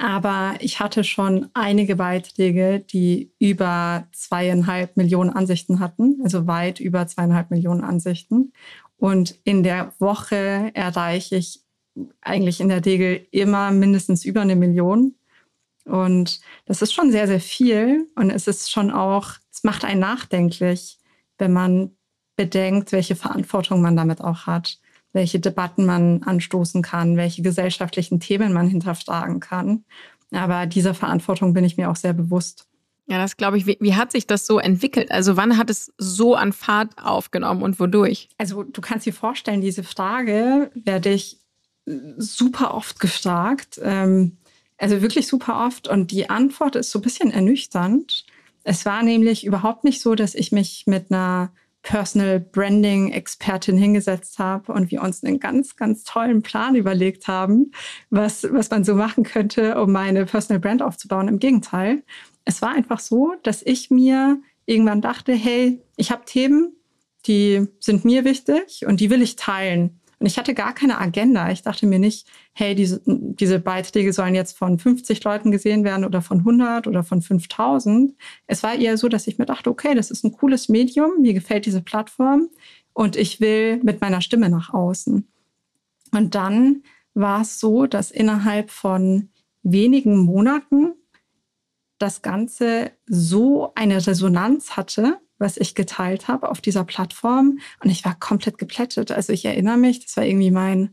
[0.00, 7.08] Aber ich hatte schon einige Beiträge, die über zweieinhalb Millionen Ansichten hatten, also weit über
[7.08, 8.52] zweieinhalb Millionen Ansichten.
[8.96, 11.64] Und in der Woche erreiche ich
[12.20, 15.16] eigentlich in der Regel immer mindestens über eine Million.
[15.84, 18.06] Und das ist schon sehr, sehr viel.
[18.14, 21.00] Und es ist schon auch, es macht einen nachdenklich,
[21.38, 21.90] wenn man
[22.36, 24.78] bedenkt, welche Verantwortung man damit auch hat
[25.12, 29.84] welche Debatten man anstoßen kann, welche gesellschaftlichen Themen man hinterfragen kann.
[30.32, 32.66] Aber dieser Verantwortung bin ich mir auch sehr bewusst.
[33.06, 33.66] Ja, das glaube ich.
[33.66, 35.10] Wie, wie, hat sich das so entwickelt?
[35.10, 38.28] Also wann hat es so an Fahrt aufgenommen und wodurch?
[38.36, 41.38] Also du kannst dir vorstellen, diese Frage werde ich
[42.18, 43.80] super oft gefragt.
[43.82, 44.36] Ähm,
[44.76, 45.88] also wirklich super oft.
[45.88, 48.26] Und die Antwort ist so ein bisschen ernüchternd.
[48.62, 51.50] Es war nämlich überhaupt nicht so, dass ich mich mit einer
[51.88, 57.72] Personal Branding Expertin hingesetzt habe und wir uns einen ganz, ganz tollen Plan überlegt haben,
[58.10, 61.28] was, was man so machen könnte, um meine Personal Brand aufzubauen.
[61.28, 62.02] Im Gegenteil,
[62.44, 66.76] es war einfach so, dass ich mir irgendwann dachte, hey, ich habe Themen,
[67.26, 69.98] die sind mir wichtig und die will ich teilen.
[70.18, 71.50] Und ich hatte gar keine Agenda.
[71.50, 76.04] Ich dachte mir nicht, hey, diese, diese Beiträge sollen jetzt von 50 Leuten gesehen werden
[76.04, 78.14] oder von 100 oder von 5000.
[78.46, 81.34] Es war eher so, dass ich mir dachte, okay, das ist ein cooles Medium, mir
[81.34, 82.48] gefällt diese Plattform
[82.92, 85.28] und ich will mit meiner Stimme nach außen.
[86.10, 86.82] Und dann
[87.14, 89.28] war es so, dass innerhalb von
[89.62, 90.94] wenigen Monaten
[91.98, 97.58] das Ganze so eine Resonanz hatte, was ich geteilt habe auf dieser Plattform.
[97.82, 99.12] Und ich war komplett geplättet.
[99.12, 100.90] Also ich erinnere mich, das war irgendwie mein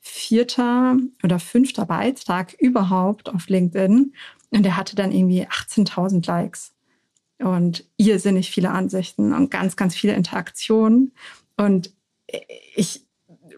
[0.00, 4.12] vierter oder fünfter Beitrag überhaupt auf LinkedIn.
[4.50, 6.72] Und der hatte dann irgendwie 18.000 Likes
[7.38, 11.12] und irrsinnig viele Ansichten und ganz, ganz viele Interaktionen.
[11.56, 11.92] Und
[12.74, 13.04] ich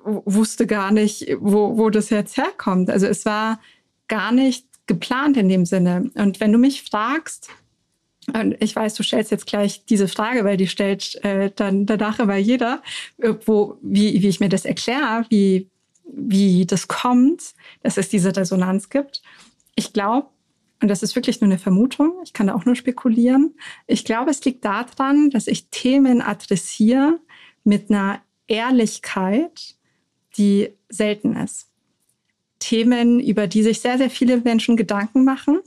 [0.05, 2.91] wusste gar nicht, wo, wo das jetzt herkommt.
[2.91, 3.61] Also es war
[4.09, 6.11] gar nicht geplant in dem Sinne.
[6.15, 7.51] Und wenn du mich fragst,
[8.33, 12.19] und ich weiß, du stellst jetzt gleich diese Frage, weil die stellt äh, dann danach
[12.19, 12.83] immer jeder,
[13.45, 15.69] wo, wie, wie ich mir das erkläre, wie,
[16.05, 19.23] wie das kommt, dass es diese Resonanz gibt.
[19.77, 20.29] Ich glaube,
[20.83, 23.55] und das ist wirklich nur eine Vermutung, ich kann da auch nur spekulieren,
[23.87, 27.21] ich glaube, es liegt daran, dass ich Themen adressiere
[27.65, 29.77] mit einer Ehrlichkeit,
[30.37, 31.69] die selten ist.
[32.59, 35.61] Themen, über die sich sehr, sehr viele Menschen Gedanken machen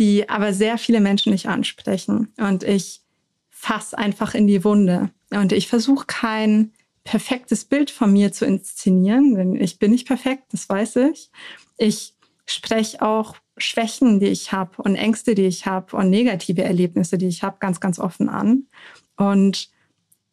[0.00, 2.32] die aber sehr viele Menschen nicht ansprechen.
[2.38, 3.02] Und ich
[3.50, 5.10] fasse einfach in die Wunde.
[5.30, 6.72] Und ich versuche kein
[7.04, 11.30] perfektes Bild von mir zu inszenieren, denn ich bin nicht perfekt, das weiß ich.
[11.76, 12.14] Ich
[12.46, 17.28] spreche auch Schwächen, die ich habe und Ängste, die ich habe und negative Erlebnisse, die
[17.28, 18.66] ich habe, ganz, ganz offen an.
[19.16, 19.70] Und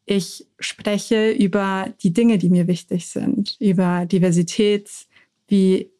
[0.05, 4.89] ich spreche über die Dinge, die mir wichtig sind, über Diversität,
[5.49, 5.91] wie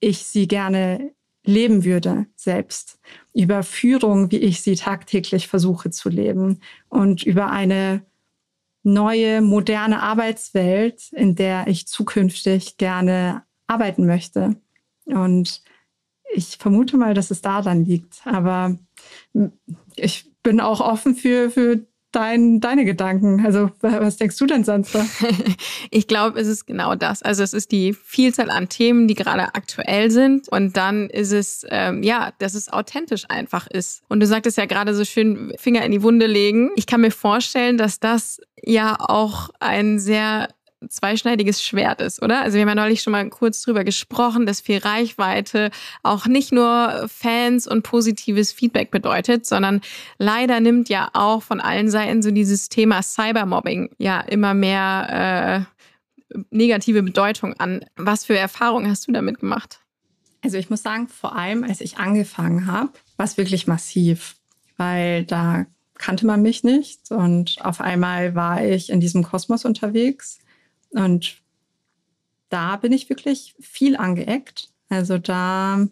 [0.00, 1.12] ich sie gerne
[1.46, 2.98] leben würde selbst,
[3.32, 8.04] über Führung, wie ich sie tagtäglich versuche zu leben und über eine
[8.82, 14.56] neue, moderne Arbeitswelt, in der ich zukünftig gerne arbeiten möchte.
[15.06, 15.62] Und
[16.32, 18.26] ich vermute mal, dass es daran liegt.
[18.26, 18.78] Aber
[19.96, 23.44] ich bin auch offen für, für dein, deine Gedanken?
[23.44, 25.04] Also was denkst du denn, Sandra?
[25.90, 27.22] ich glaube, es ist genau das.
[27.22, 30.48] Also es ist die Vielzahl an Themen, die gerade aktuell sind.
[30.48, 34.02] Und dann ist es, ähm, ja, dass es authentisch einfach ist.
[34.08, 36.70] Und du sagtest ja gerade so schön, Finger in die Wunde legen.
[36.76, 40.48] Ich kann mir vorstellen, dass das ja auch ein sehr
[40.88, 42.42] zweischneidiges Schwert ist, oder?
[42.42, 45.70] Also wir haben ja neulich schon mal kurz drüber gesprochen, dass viel Reichweite
[46.02, 49.80] auch nicht nur Fans und positives Feedback bedeutet, sondern
[50.18, 55.66] leider nimmt ja auch von allen Seiten so dieses Thema Cybermobbing ja immer mehr
[56.30, 57.84] äh, negative Bedeutung an.
[57.96, 59.80] Was für Erfahrungen hast du damit gemacht?
[60.42, 64.36] Also ich muss sagen, vor allem als ich angefangen habe, war es wirklich massiv,
[64.76, 65.66] weil da
[65.98, 70.38] kannte man mich nicht und auf einmal war ich in diesem Kosmos unterwegs
[70.90, 71.40] und
[72.48, 74.70] da bin ich wirklich viel angeeckt.
[74.88, 75.86] Also da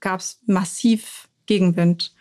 [0.00, 2.14] gab es massiv Gegenwind.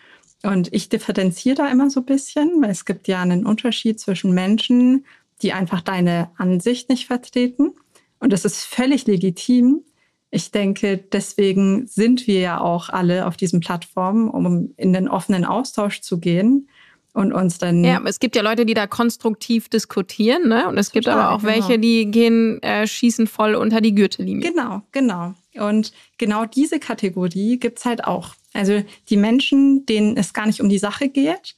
[0.44, 4.34] Und ich differenziere da immer so ein bisschen, weil es gibt ja einen Unterschied zwischen
[4.34, 5.06] Menschen,
[5.42, 7.74] die einfach deine Ansicht nicht vertreten.
[8.20, 9.82] Und das ist völlig legitim.
[10.30, 15.46] Ich denke, deswegen sind wir ja auch alle auf diesen Plattformen, um in den offenen
[15.46, 16.70] Austausch zu gehen
[17.14, 17.84] und uns dann.
[17.84, 20.68] Ja, es gibt ja Leute, die da konstruktiv diskutieren, ne?
[20.68, 21.54] Und es total, gibt aber auch genau.
[21.54, 24.50] welche, die gehen, äh, schießen voll unter die Gürtellinie.
[24.50, 25.34] Genau, genau.
[25.56, 28.36] Und genau diese Kategorie gibt's halt auch.
[28.54, 31.56] Also die Menschen, denen es gar nicht um die Sache geht,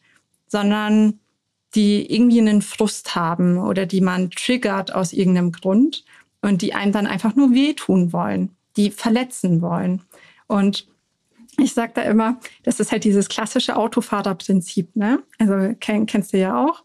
[0.48, 1.20] sondern
[1.76, 6.04] die irgendwie einen Frust haben oder die man triggert aus irgendeinem Grund
[6.42, 10.02] und die einen dann einfach nur wehtun wollen, die verletzen wollen.
[10.48, 10.88] Und
[11.60, 14.96] ich sage da immer, das ist halt dieses klassische Autofahrerprinzip.
[14.96, 15.24] Ne?
[15.38, 16.84] Also kenn, kennst du ja auch,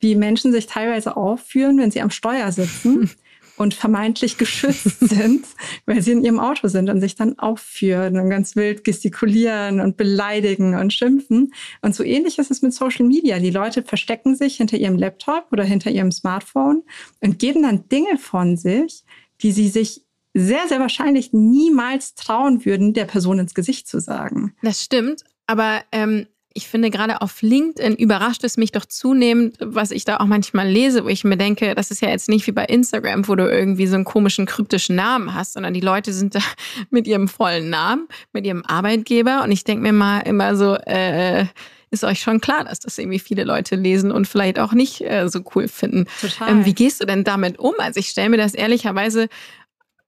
[0.00, 3.10] wie Menschen sich teilweise aufführen, wenn sie am Steuer sitzen
[3.56, 5.44] und vermeintlich geschützt sind,
[5.84, 9.98] weil sie in ihrem Auto sind und sich dann aufführen und ganz wild gestikulieren und
[9.98, 11.52] beleidigen und schimpfen.
[11.82, 13.38] Und so ähnlich ist es mit Social Media.
[13.38, 16.82] Die Leute verstecken sich hinter ihrem Laptop oder hinter ihrem Smartphone
[17.20, 19.04] und geben dann Dinge von sich,
[19.42, 20.02] die sie sich
[20.34, 24.54] sehr, sehr wahrscheinlich niemals trauen würden, der Person ins Gesicht zu sagen.
[24.62, 29.92] Das stimmt, aber ähm, ich finde gerade auf LinkedIn überrascht es mich doch zunehmend, was
[29.92, 32.52] ich da auch manchmal lese, wo ich mir denke, das ist ja jetzt nicht wie
[32.52, 36.34] bei Instagram, wo du irgendwie so einen komischen kryptischen Namen hast, sondern die Leute sind
[36.34, 36.40] da
[36.90, 41.46] mit ihrem vollen Namen, mit ihrem Arbeitgeber und ich denke mir mal immer so, äh,
[41.92, 45.28] ist euch schon klar, dass das irgendwie viele Leute lesen und vielleicht auch nicht äh,
[45.28, 46.06] so cool finden.
[46.20, 46.50] Total.
[46.50, 47.74] Ähm, wie gehst du denn damit um?
[47.78, 49.28] Also ich stelle mir das ehrlicherweise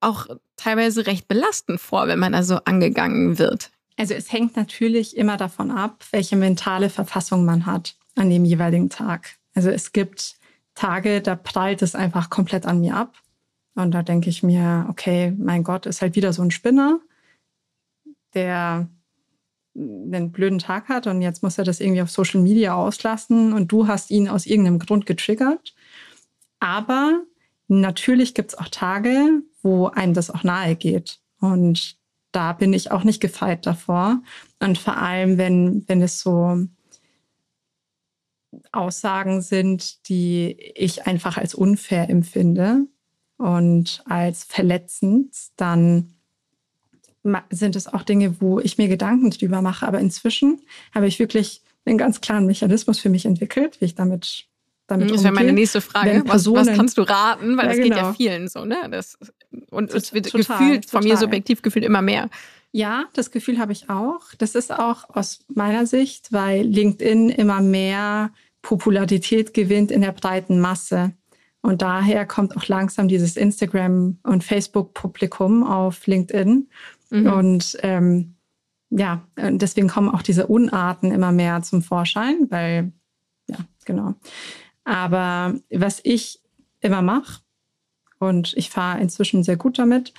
[0.03, 3.71] auch teilweise recht belastend vor, wenn man also angegangen wird.
[3.97, 8.91] Also es hängt natürlich immer davon ab, welche mentale Verfassung man hat an dem jeweiligen
[8.91, 9.37] Tag.
[9.55, 10.37] Also es gibt
[10.75, 13.17] Tage, da prallt es einfach komplett an mir ab.
[13.75, 17.01] Und da denke ich mir, okay, mein Gott, ist halt wieder so ein Spinner,
[18.35, 18.89] der
[19.75, 23.73] einen blöden Tag hat und jetzt muss er das irgendwie auf Social Media auslassen und
[23.73, 25.75] du hast ihn aus irgendeinem Grund getriggert.
[26.61, 27.23] Aber
[27.69, 31.21] natürlich gibt es auch Tage, wo einem das auch nahe geht.
[31.41, 31.97] Und
[32.33, 34.23] da bin ich auch nicht gefeit davor.
[34.59, 36.67] Und vor allem, wenn, wenn es so
[38.73, 42.87] Aussagen sind, die ich einfach als unfair empfinde
[43.37, 46.15] und als verletzend, dann
[47.51, 49.87] sind es auch Dinge, wo ich mir Gedanken drüber mache.
[49.87, 50.61] Aber inzwischen
[50.95, 54.47] habe ich wirklich einen ganz klaren Mechanismus für mich entwickelt, wie ich damit
[54.87, 56.23] damit Das wäre meine nächste Frage.
[56.27, 57.57] Was, was, kannst du raten?
[57.57, 57.89] Weil ja, das genau.
[57.89, 58.13] geht ja genau.
[58.15, 58.77] vielen so, ne?
[58.91, 59.17] Das,
[59.71, 61.01] und es wird total, gefühlt, total.
[61.01, 62.29] von mir subjektiv gefühlt immer mehr.
[62.73, 64.21] Ja, das Gefühl habe ich auch.
[64.39, 68.31] Das ist auch aus meiner Sicht, weil LinkedIn immer mehr
[68.63, 71.13] Popularität gewinnt in der breiten Masse.
[71.61, 76.69] Und daher kommt auch langsam dieses Instagram- und Facebook-Publikum auf LinkedIn.
[77.11, 77.27] Mhm.
[77.27, 78.35] Und ähm,
[78.91, 82.93] ja, deswegen kommen auch diese Unarten immer mehr zum Vorschein, weil,
[83.49, 84.15] ja, genau.
[84.85, 86.41] Aber was ich
[86.81, 87.41] immer mache,
[88.23, 90.15] und ich fahre inzwischen sehr gut damit,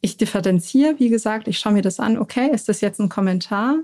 [0.00, 3.76] ich differenziere, wie gesagt, ich schaue mir das an, okay, ist das jetzt ein Kommentar,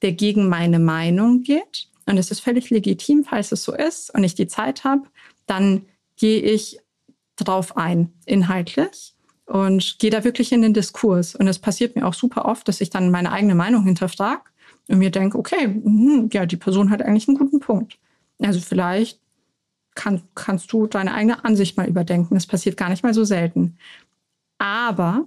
[0.00, 1.88] der gegen meine Meinung geht?
[2.06, 5.02] Und es ist völlig legitim, falls es so ist und ich die Zeit habe,
[5.44, 5.82] dann
[6.16, 6.78] gehe ich
[7.36, 9.12] drauf ein, inhaltlich
[9.44, 11.34] und gehe da wirklich in den Diskurs.
[11.34, 14.40] Und es passiert mir auch super oft, dass ich dann meine eigene Meinung hinterfrage
[14.88, 17.98] und mir denke, okay, mh, ja, die Person hat eigentlich einen guten Punkt.
[18.40, 19.20] Also vielleicht
[19.98, 22.34] kann, kannst du deine eigene Ansicht mal überdenken.
[22.34, 23.76] Das passiert gar nicht mal so selten.
[24.58, 25.26] Aber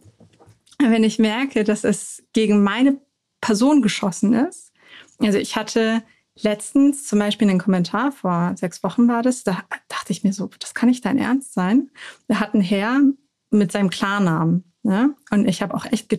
[0.79, 2.97] wenn ich merke, dass es gegen meine
[3.41, 4.71] Person geschossen ist,
[5.19, 6.01] also ich hatte
[6.41, 10.49] letztens zum Beispiel einen Kommentar, vor sechs Wochen war das, da dachte ich mir so,
[10.59, 11.91] das kann nicht dein Ernst sein.
[12.29, 13.01] Da hat ein Herr
[13.49, 15.13] mit seinem Klarnamen, ne?
[15.31, 16.09] und ich habe auch echt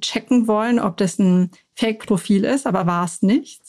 [0.00, 3.62] checken wollen, ob das ein Fake-Profil ist, aber war es nicht.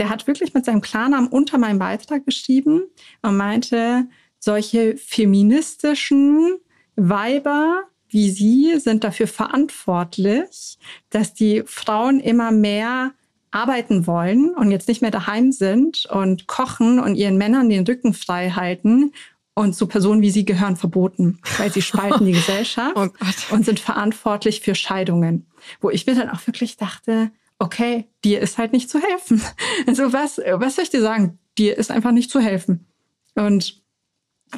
[0.00, 2.82] Der hat wirklich mit seinem Klarnamen unter meinem Beitrag geschrieben
[3.22, 6.58] und meinte, solche feministischen
[6.96, 10.78] Weiber wie Sie sind dafür verantwortlich,
[11.10, 13.12] dass die Frauen immer mehr
[13.52, 18.14] arbeiten wollen und jetzt nicht mehr daheim sind und kochen und ihren Männern den Rücken
[18.14, 19.12] frei halten.
[19.54, 23.08] Und so Personen wie Sie gehören verboten, weil sie spalten die Gesellschaft oh
[23.50, 25.46] und sind verantwortlich für Scheidungen.
[25.80, 27.30] Wo ich mir dann auch wirklich dachte,
[27.60, 29.40] okay, dir ist halt nicht zu helfen.
[29.86, 31.38] Also was, was soll ich dir sagen?
[31.58, 32.86] Dir ist einfach nicht zu helfen.
[33.34, 33.79] Und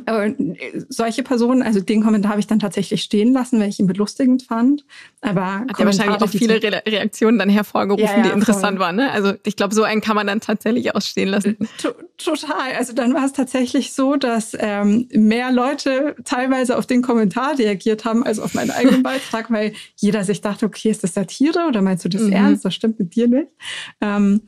[0.06, 0.34] äh,
[0.88, 4.42] solche Personen, also den Kommentar habe ich dann tatsächlich stehen lassen, weil ich ihn belustigend
[4.42, 4.84] fand.
[5.20, 8.86] Aber hat ja wahrscheinlich auch viele Re Reaktionen dann hervorgerufen, ja, ja, die interessant voll.
[8.86, 8.96] waren.
[8.96, 9.10] Ne?
[9.10, 11.56] Also ich glaube, so einen kann man dann tatsächlich ausstehen lassen.
[11.78, 12.72] T total.
[12.78, 18.04] Also dann war es tatsächlich so, dass ähm, mehr Leute teilweise auf den Kommentar reagiert
[18.04, 21.82] haben als auf meinen eigenen Beitrag, weil jeder sich dachte, okay, ist das Satire oder
[21.82, 22.32] meinst du das mhm.
[22.32, 22.64] ernst?
[22.64, 23.48] Das stimmt mit dir nicht.
[24.00, 24.42] Ähm,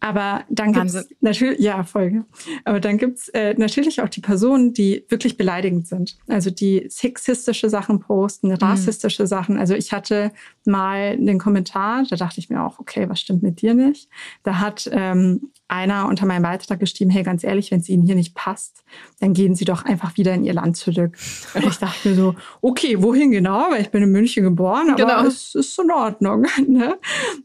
[0.00, 2.24] aber dann gibt es natürlich, ja, Folge.
[2.64, 6.16] Aber dann gibt es äh, natürlich auch die Personen, die wirklich beleidigend sind.
[6.28, 8.54] Also die sexistische Sachen posten, mhm.
[8.54, 9.28] rassistische mhm.
[9.28, 9.58] Sachen.
[9.58, 10.30] Also ich hatte
[10.64, 14.08] mal den Kommentar, da dachte ich mir auch, okay, was stimmt mit dir nicht?
[14.44, 18.14] Da hat ähm, einer unter meinem Beitrag geschrieben, hey, ganz ehrlich, wenn es Ihnen hier
[18.14, 18.82] nicht passt,
[19.20, 21.16] dann gehen Sie doch einfach wieder in Ihr Land zurück.
[21.54, 23.70] Und ich dachte mir so, okay, wohin genau?
[23.70, 25.24] Weil ich bin in München geboren, aber genau.
[25.26, 26.46] es ist in Ordnung.
[26.68, 26.98] Ne?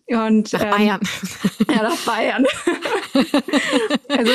[0.08, 1.02] Und, nach ähm, Bayern.
[1.70, 2.46] Ja, nach Bayern.
[4.10, 4.32] also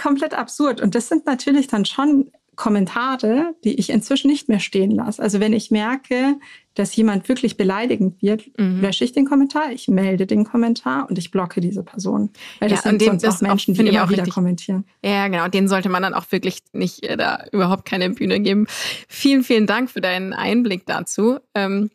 [0.00, 0.80] komplett absurd.
[0.80, 5.22] Und das sind natürlich dann schon Kommentare, die ich inzwischen nicht mehr stehen lasse.
[5.22, 6.36] Also wenn ich merke,
[6.78, 8.80] dass jemand wirklich beleidigend wird, mhm.
[8.80, 12.30] lösche ich den Kommentar, ich melde den Kommentar und ich blocke diese Person.
[12.60, 14.84] Weil das ja, sind sonst auch Menschen, die immer wieder richtig, kommentieren.
[15.04, 15.48] Ja, genau.
[15.48, 18.66] Denen sollte man dann auch wirklich nicht äh, da überhaupt keine Bühne geben.
[19.08, 21.38] Vielen, vielen Dank für deinen Einblick dazu.
[21.54, 21.90] Ähm,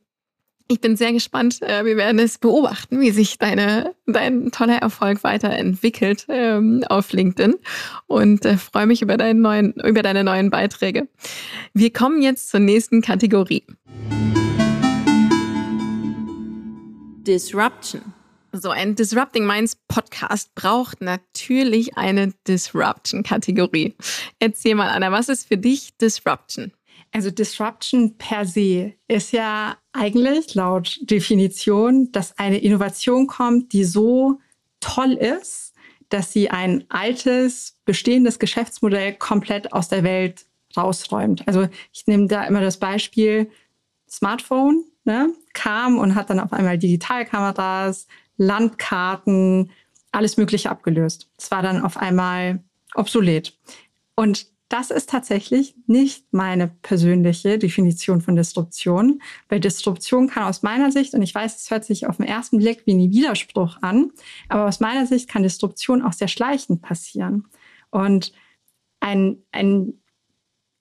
[0.68, 1.62] ich bin sehr gespannt.
[1.62, 7.56] Äh, wir werden es beobachten, wie sich deine, dein toller Erfolg weiterentwickelt ähm, auf LinkedIn
[8.08, 11.08] und äh, freue mich über, deinen neuen, über deine neuen Beiträge.
[11.74, 13.64] Wir kommen jetzt zur nächsten Kategorie.
[17.24, 18.14] Disruption.
[18.52, 23.96] So ein Disrupting Minds Podcast braucht natürlich eine Disruption-Kategorie.
[24.40, 26.72] Erzähl mal, Anna, was ist für dich Disruption?
[27.12, 34.40] Also Disruption per se ist ja eigentlich laut Definition, dass eine Innovation kommt, die so
[34.80, 35.74] toll ist,
[36.10, 40.46] dass sie ein altes, bestehendes Geschäftsmodell komplett aus der Welt
[40.76, 41.48] rausräumt.
[41.48, 43.50] Also ich nehme da immer das Beispiel
[44.10, 49.72] Smartphone, ne, kam und hat dann auf einmal Digitalkameras, Landkarten,
[50.12, 51.30] alles Mögliche abgelöst.
[51.38, 52.64] Es war dann auf einmal
[52.96, 53.58] obsolet.
[54.16, 60.92] Und das ist tatsächlich nicht meine persönliche Definition von Disruption, weil Disruption kann aus meiner
[60.92, 64.12] Sicht, und ich weiß, es hört sich auf den ersten Blick wie ein Widerspruch an,
[64.50, 67.46] aber aus meiner Sicht kann Disruption auch sehr schleichend passieren.
[67.92, 68.34] Und
[69.00, 69.94] ein, ein,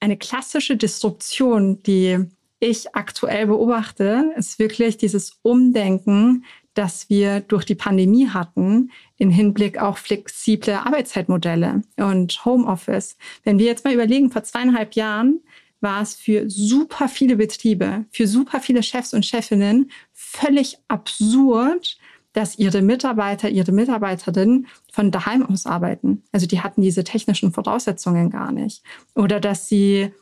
[0.01, 2.25] eine klassische Disruption, die
[2.62, 6.44] ich aktuell beobachte, ist wirklich dieses Umdenken
[6.74, 13.16] das wir durch die Pandemie hatten, in Hinblick auf flexible Arbeitszeitmodelle und Homeoffice.
[13.44, 15.40] Wenn wir jetzt mal überlegen, vor zweieinhalb Jahren
[15.80, 21.98] war es für super viele Betriebe, für super viele Chefs und Chefinnen völlig absurd,
[22.32, 26.22] dass ihre Mitarbeiter, ihre Mitarbeiterinnen von daheim aus arbeiten.
[26.32, 28.82] Also die hatten diese technischen Voraussetzungen gar nicht.
[29.14, 30.12] Oder dass sie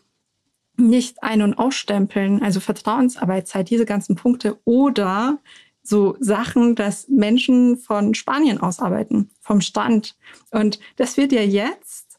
[0.81, 4.59] nicht ein- und ausstempeln, also Vertrauensarbeitszeit, diese ganzen Punkte.
[4.64, 5.39] Oder
[5.83, 10.16] so Sachen, dass Menschen von Spanien aus arbeiten, vom Stand.
[10.51, 12.18] Und das wird ja jetzt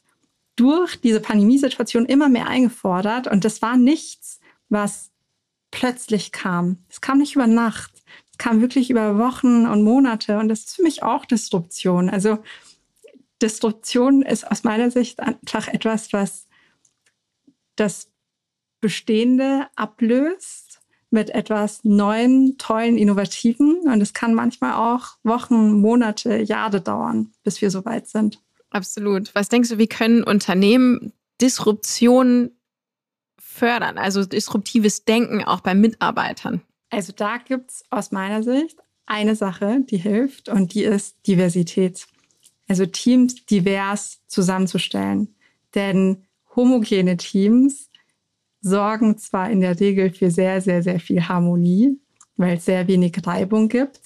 [0.56, 3.26] durch diese Pandemiesituation immer mehr eingefordert.
[3.26, 5.10] Und das war nichts, was
[5.70, 6.78] plötzlich kam.
[6.88, 7.92] Es kam nicht über Nacht.
[8.30, 10.38] Es kam wirklich über Wochen und Monate.
[10.38, 12.10] Und das ist für mich auch Disruption.
[12.10, 12.38] Also
[13.40, 16.46] Disruption ist aus meiner Sicht einfach etwas, was
[17.76, 18.11] das
[18.82, 20.80] Bestehende ablöst
[21.10, 23.80] mit etwas Neuen, Tollen, Innovativen.
[23.84, 28.42] Und es kann manchmal auch Wochen, Monate, Jahre dauern, bis wir so weit sind.
[28.70, 29.34] Absolut.
[29.34, 32.50] Was denkst du, wie können Unternehmen Disruption
[33.38, 36.62] fördern, also disruptives Denken auch bei Mitarbeitern?
[36.90, 42.06] Also da gibt es aus meiner Sicht eine Sache, die hilft und die ist Diversität.
[42.68, 45.34] Also Teams divers zusammenzustellen.
[45.74, 46.24] Denn
[46.56, 47.90] homogene Teams
[48.62, 51.98] sorgen zwar in der Regel für sehr, sehr, sehr viel Harmonie,
[52.36, 54.00] weil es sehr wenig Reibung gibt,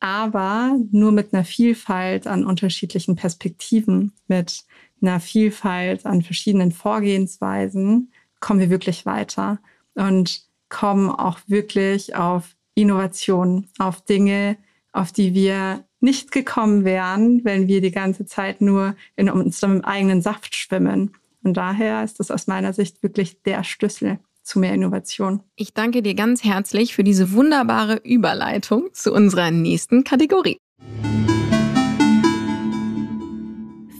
[0.00, 4.64] aber nur mit einer Vielfalt an unterschiedlichen Perspektiven, mit
[5.00, 9.58] einer Vielfalt an verschiedenen Vorgehensweisen kommen wir wirklich weiter
[9.94, 14.56] und kommen auch wirklich auf Innovation, auf Dinge,
[14.92, 20.22] auf die wir nicht gekommen wären, wenn wir die ganze Zeit nur in unserem eigenen
[20.22, 21.12] Saft schwimmen.
[21.42, 25.42] Und daher ist das aus meiner Sicht wirklich der Schlüssel zu mehr Innovation.
[25.56, 30.58] Ich danke dir ganz herzlich für diese wunderbare Überleitung zu unserer nächsten Kategorie.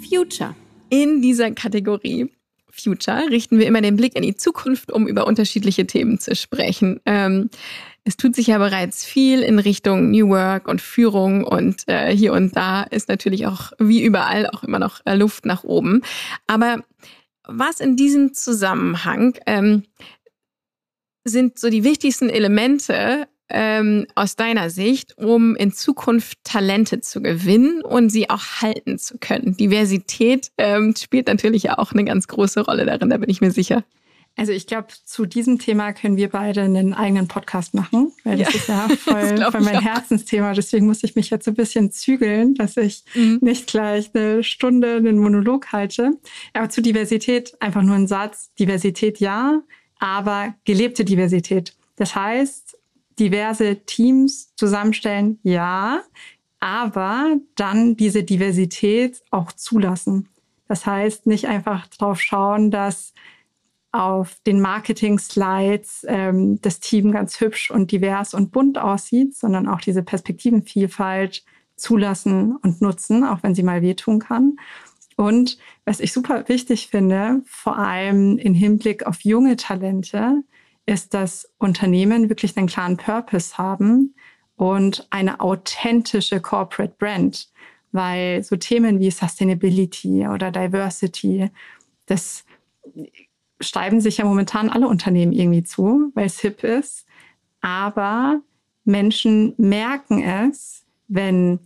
[0.08, 0.54] Future.
[0.88, 2.30] In dieser Kategorie
[2.70, 7.00] Future richten wir immer den Blick in die Zukunft, um über unterschiedliche Themen zu sprechen.
[7.04, 7.50] Ähm,
[8.04, 12.32] es tut sich ja bereits viel in Richtung New Work und Führung und äh, hier
[12.32, 16.00] und da ist natürlich auch wie überall auch immer noch äh, Luft nach oben.
[16.46, 16.78] Aber
[17.48, 19.84] was in diesem Zusammenhang ähm,
[21.24, 27.82] sind so die wichtigsten Elemente ähm, aus deiner Sicht, um in Zukunft Talente zu gewinnen
[27.82, 29.56] und sie auch halten zu können?
[29.56, 33.84] Diversität ähm, spielt natürlich auch eine ganz große Rolle darin, da bin ich mir sicher.
[34.38, 38.54] Also ich glaube, zu diesem Thema können wir beide einen eigenen Podcast machen, weil das
[38.54, 39.80] ja, ist ja voll, voll mein.
[39.80, 40.52] Herzensthema.
[40.54, 43.40] Deswegen muss ich mich jetzt so ein bisschen zügeln, dass ich mhm.
[43.40, 46.12] nicht gleich eine Stunde einen Monolog halte.
[46.52, 48.52] Aber zu Diversität einfach nur ein Satz.
[48.60, 49.60] Diversität ja,
[49.98, 51.74] aber gelebte Diversität.
[51.96, 52.78] Das heißt,
[53.18, 56.02] diverse Teams zusammenstellen, ja,
[56.60, 60.28] aber dann diese Diversität auch zulassen.
[60.68, 63.14] Das heißt, nicht einfach drauf schauen, dass
[63.92, 69.80] auf den Marketing-Slides ähm, das Team ganz hübsch und divers und bunt aussieht, sondern auch
[69.80, 71.44] diese Perspektivenvielfalt
[71.76, 74.56] zulassen und nutzen, auch wenn sie mal wehtun kann.
[75.16, 80.42] Und was ich super wichtig finde, vor allem im Hinblick auf junge Talente,
[80.88, 84.14] ist, dass Unternehmen wirklich einen klaren Purpose haben
[84.56, 87.50] und eine authentische Corporate Brand,
[87.92, 91.50] weil so Themen wie Sustainability oder Diversity,
[92.06, 92.44] das
[93.60, 97.06] schreiben sich ja momentan alle Unternehmen irgendwie zu, weil es hip ist.
[97.60, 98.40] Aber
[98.84, 101.58] Menschen merken es, wenn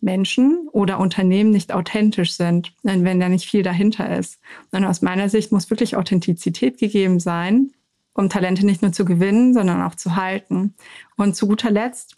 [0.00, 4.40] Menschen oder Unternehmen nicht authentisch sind, wenn da nicht viel dahinter ist.
[4.72, 7.72] Und aus meiner Sicht muss wirklich Authentizität gegeben sein,
[8.14, 10.74] um Talente nicht nur zu gewinnen, sondern auch zu halten.
[11.16, 12.16] Und zu guter Letzt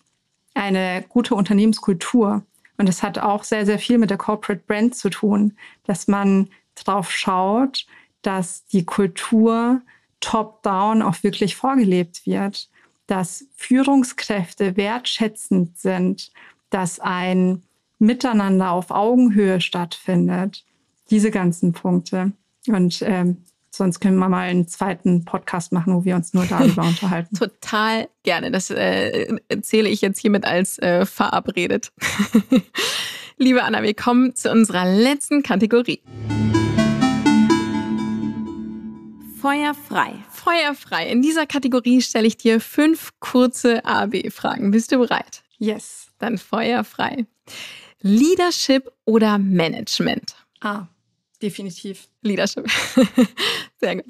[0.54, 2.44] eine gute Unternehmenskultur.
[2.78, 5.54] Und das hat auch sehr, sehr viel mit der Corporate Brand zu tun,
[5.84, 7.86] dass man drauf schaut,
[8.22, 9.82] dass die Kultur
[10.20, 12.68] top-down auch wirklich vorgelebt wird,
[13.06, 16.30] dass Führungskräfte wertschätzend sind,
[16.70, 17.62] dass ein
[17.98, 20.64] Miteinander auf Augenhöhe stattfindet.
[21.10, 22.32] Diese ganzen Punkte.
[22.66, 23.38] Und ähm,
[23.70, 27.36] sonst können wir mal einen zweiten Podcast machen, wo wir uns nur darüber unterhalten.
[27.36, 28.50] Total gerne.
[28.50, 31.92] Das äh, erzähle ich jetzt hiermit als äh, verabredet.
[33.36, 36.00] Liebe Anna, wir kommen zu unserer letzten Kategorie.
[39.42, 40.14] Feuerfrei.
[40.30, 41.08] Feuerfrei.
[41.08, 44.70] In dieser Kategorie stelle ich dir fünf kurze A-B-Fragen.
[44.70, 45.42] Bist du bereit?
[45.58, 46.12] Yes.
[46.18, 47.26] Dann feuerfrei.
[48.02, 50.36] Leadership oder Management?
[50.60, 50.86] Ah,
[51.42, 52.06] definitiv.
[52.20, 52.70] Leadership.
[53.80, 54.04] Sehr gut.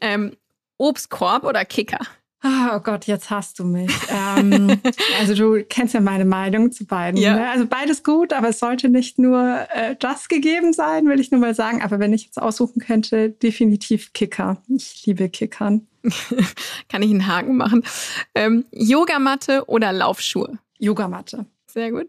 [0.00, 0.36] ähm,
[0.78, 2.00] Obstkorb oder Kicker?
[2.40, 3.90] Ah, oh Gott, jetzt hast du mich.
[4.10, 4.80] ähm,
[5.18, 7.20] also du kennst ja meine Meinung zu beiden.
[7.20, 7.34] Ja.
[7.34, 7.50] Ne?
[7.50, 11.40] Also beides gut, aber es sollte nicht nur äh, das gegeben sein, will ich nur
[11.40, 11.82] mal sagen.
[11.82, 14.62] Aber wenn ich jetzt aussuchen könnte, definitiv Kicker.
[14.68, 15.88] Ich liebe Kickern.
[16.88, 17.82] Kann ich einen Haken machen?
[18.36, 20.58] Ähm, Yogamatte oder Laufschuhe?
[20.78, 21.46] Yogamatte.
[21.66, 22.08] Sehr gut.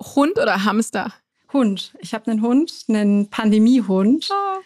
[0.00, 1.12] Hund oder Hamster?
[1.52, 1.94] Hund.
[2.00, 4.28] Ich habe einen Hund, einen Pandemiehund.
[4.30, 4.60] Oh.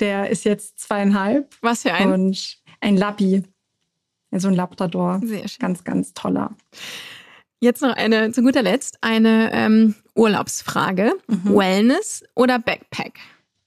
[0.00, 1.54] Der ist jetzt zweieinhalb.
[1.62, 2.12] Was für ein?
[2.12, 3.42] Und ein Labby.
[4.32, 5.20] So ein Labrador.
[5.24, 5.58] Sehr schön.
[5.60, 6.54] Ganz, ganz toller.
[7.60, 11.14] Jetzt noch eine, zu guter Letzt, eine ähm, Urlaubsfrage.
[11.26, 11.56] Mhm.
[11.56, 13.18] Wellness oder Backpack?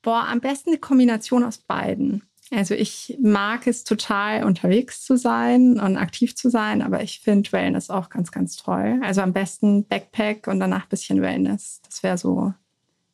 [0.02, 2.24] Boah, am besten eine Kombination aus beiden.
[2.54, 7.50] Also ich mag es total, unterwegs zu sein und aktiv zu sein, aber ich finde
[7.54, 9.00] Wellness auch ganz, ganz toll.
[9.04, 11.82] Also am besten Backpack und danach ein bisschen Wellness.
[11.86, 12.54] Das wäre so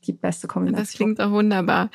[0.06, 0.84] die beste Kombination.
[0.84, 1.92] Das klingt auch wunderbar.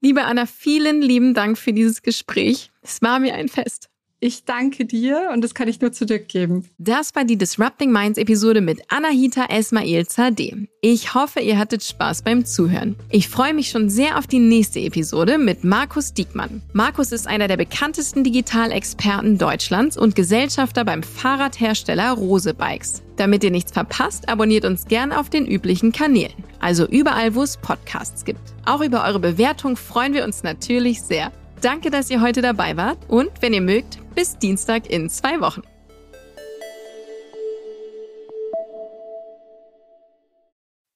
[0.00, 2.70] Liebe Anna, vielen lieben Dank für dieses Gespräch.
[2.82, 3.90] Es war mir ein Fest.
[4.20, 6.68] Ich danke dir und das kann ich nur zurückgeben.
[6.76, 10.66] Das war die Disrupting Minds Episode mit Anahita Esmail Zadeh.
[10.80, 12.96] Ich hoffe, ihr hattet Spaß beim Zuhören.
[13.10, 16.62] Ich freue mich schon sehr auf die nächste Episode mit Markus Diekmann.
[16.72, 23.04] Markus ist einer der bekanntesten Digitalexperten Deutschlands und Gesellschafter beim Fahrradhersteller Rose Bikes.
[23.14, 26.42] Damit ihr nichts verpasst, abonniert uns gern auf den üblichen Kanälen.
[26.58, 28.40] Also überall, wo es Podcasts gibt.
[28.66, 31.30] Auch über eure Bewertung freuen wir uns natürlich sehr.
[31.60, 35.62] Danke, dass ihr heute dabei wart und wenn ihr mögt, bis Dienstag in zwei Wochen.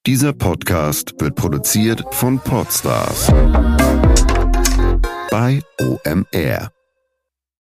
[0.04, 3.28] Dieser Podcast wird produziert von Podstars
[5.30, 6.72] bei OMR.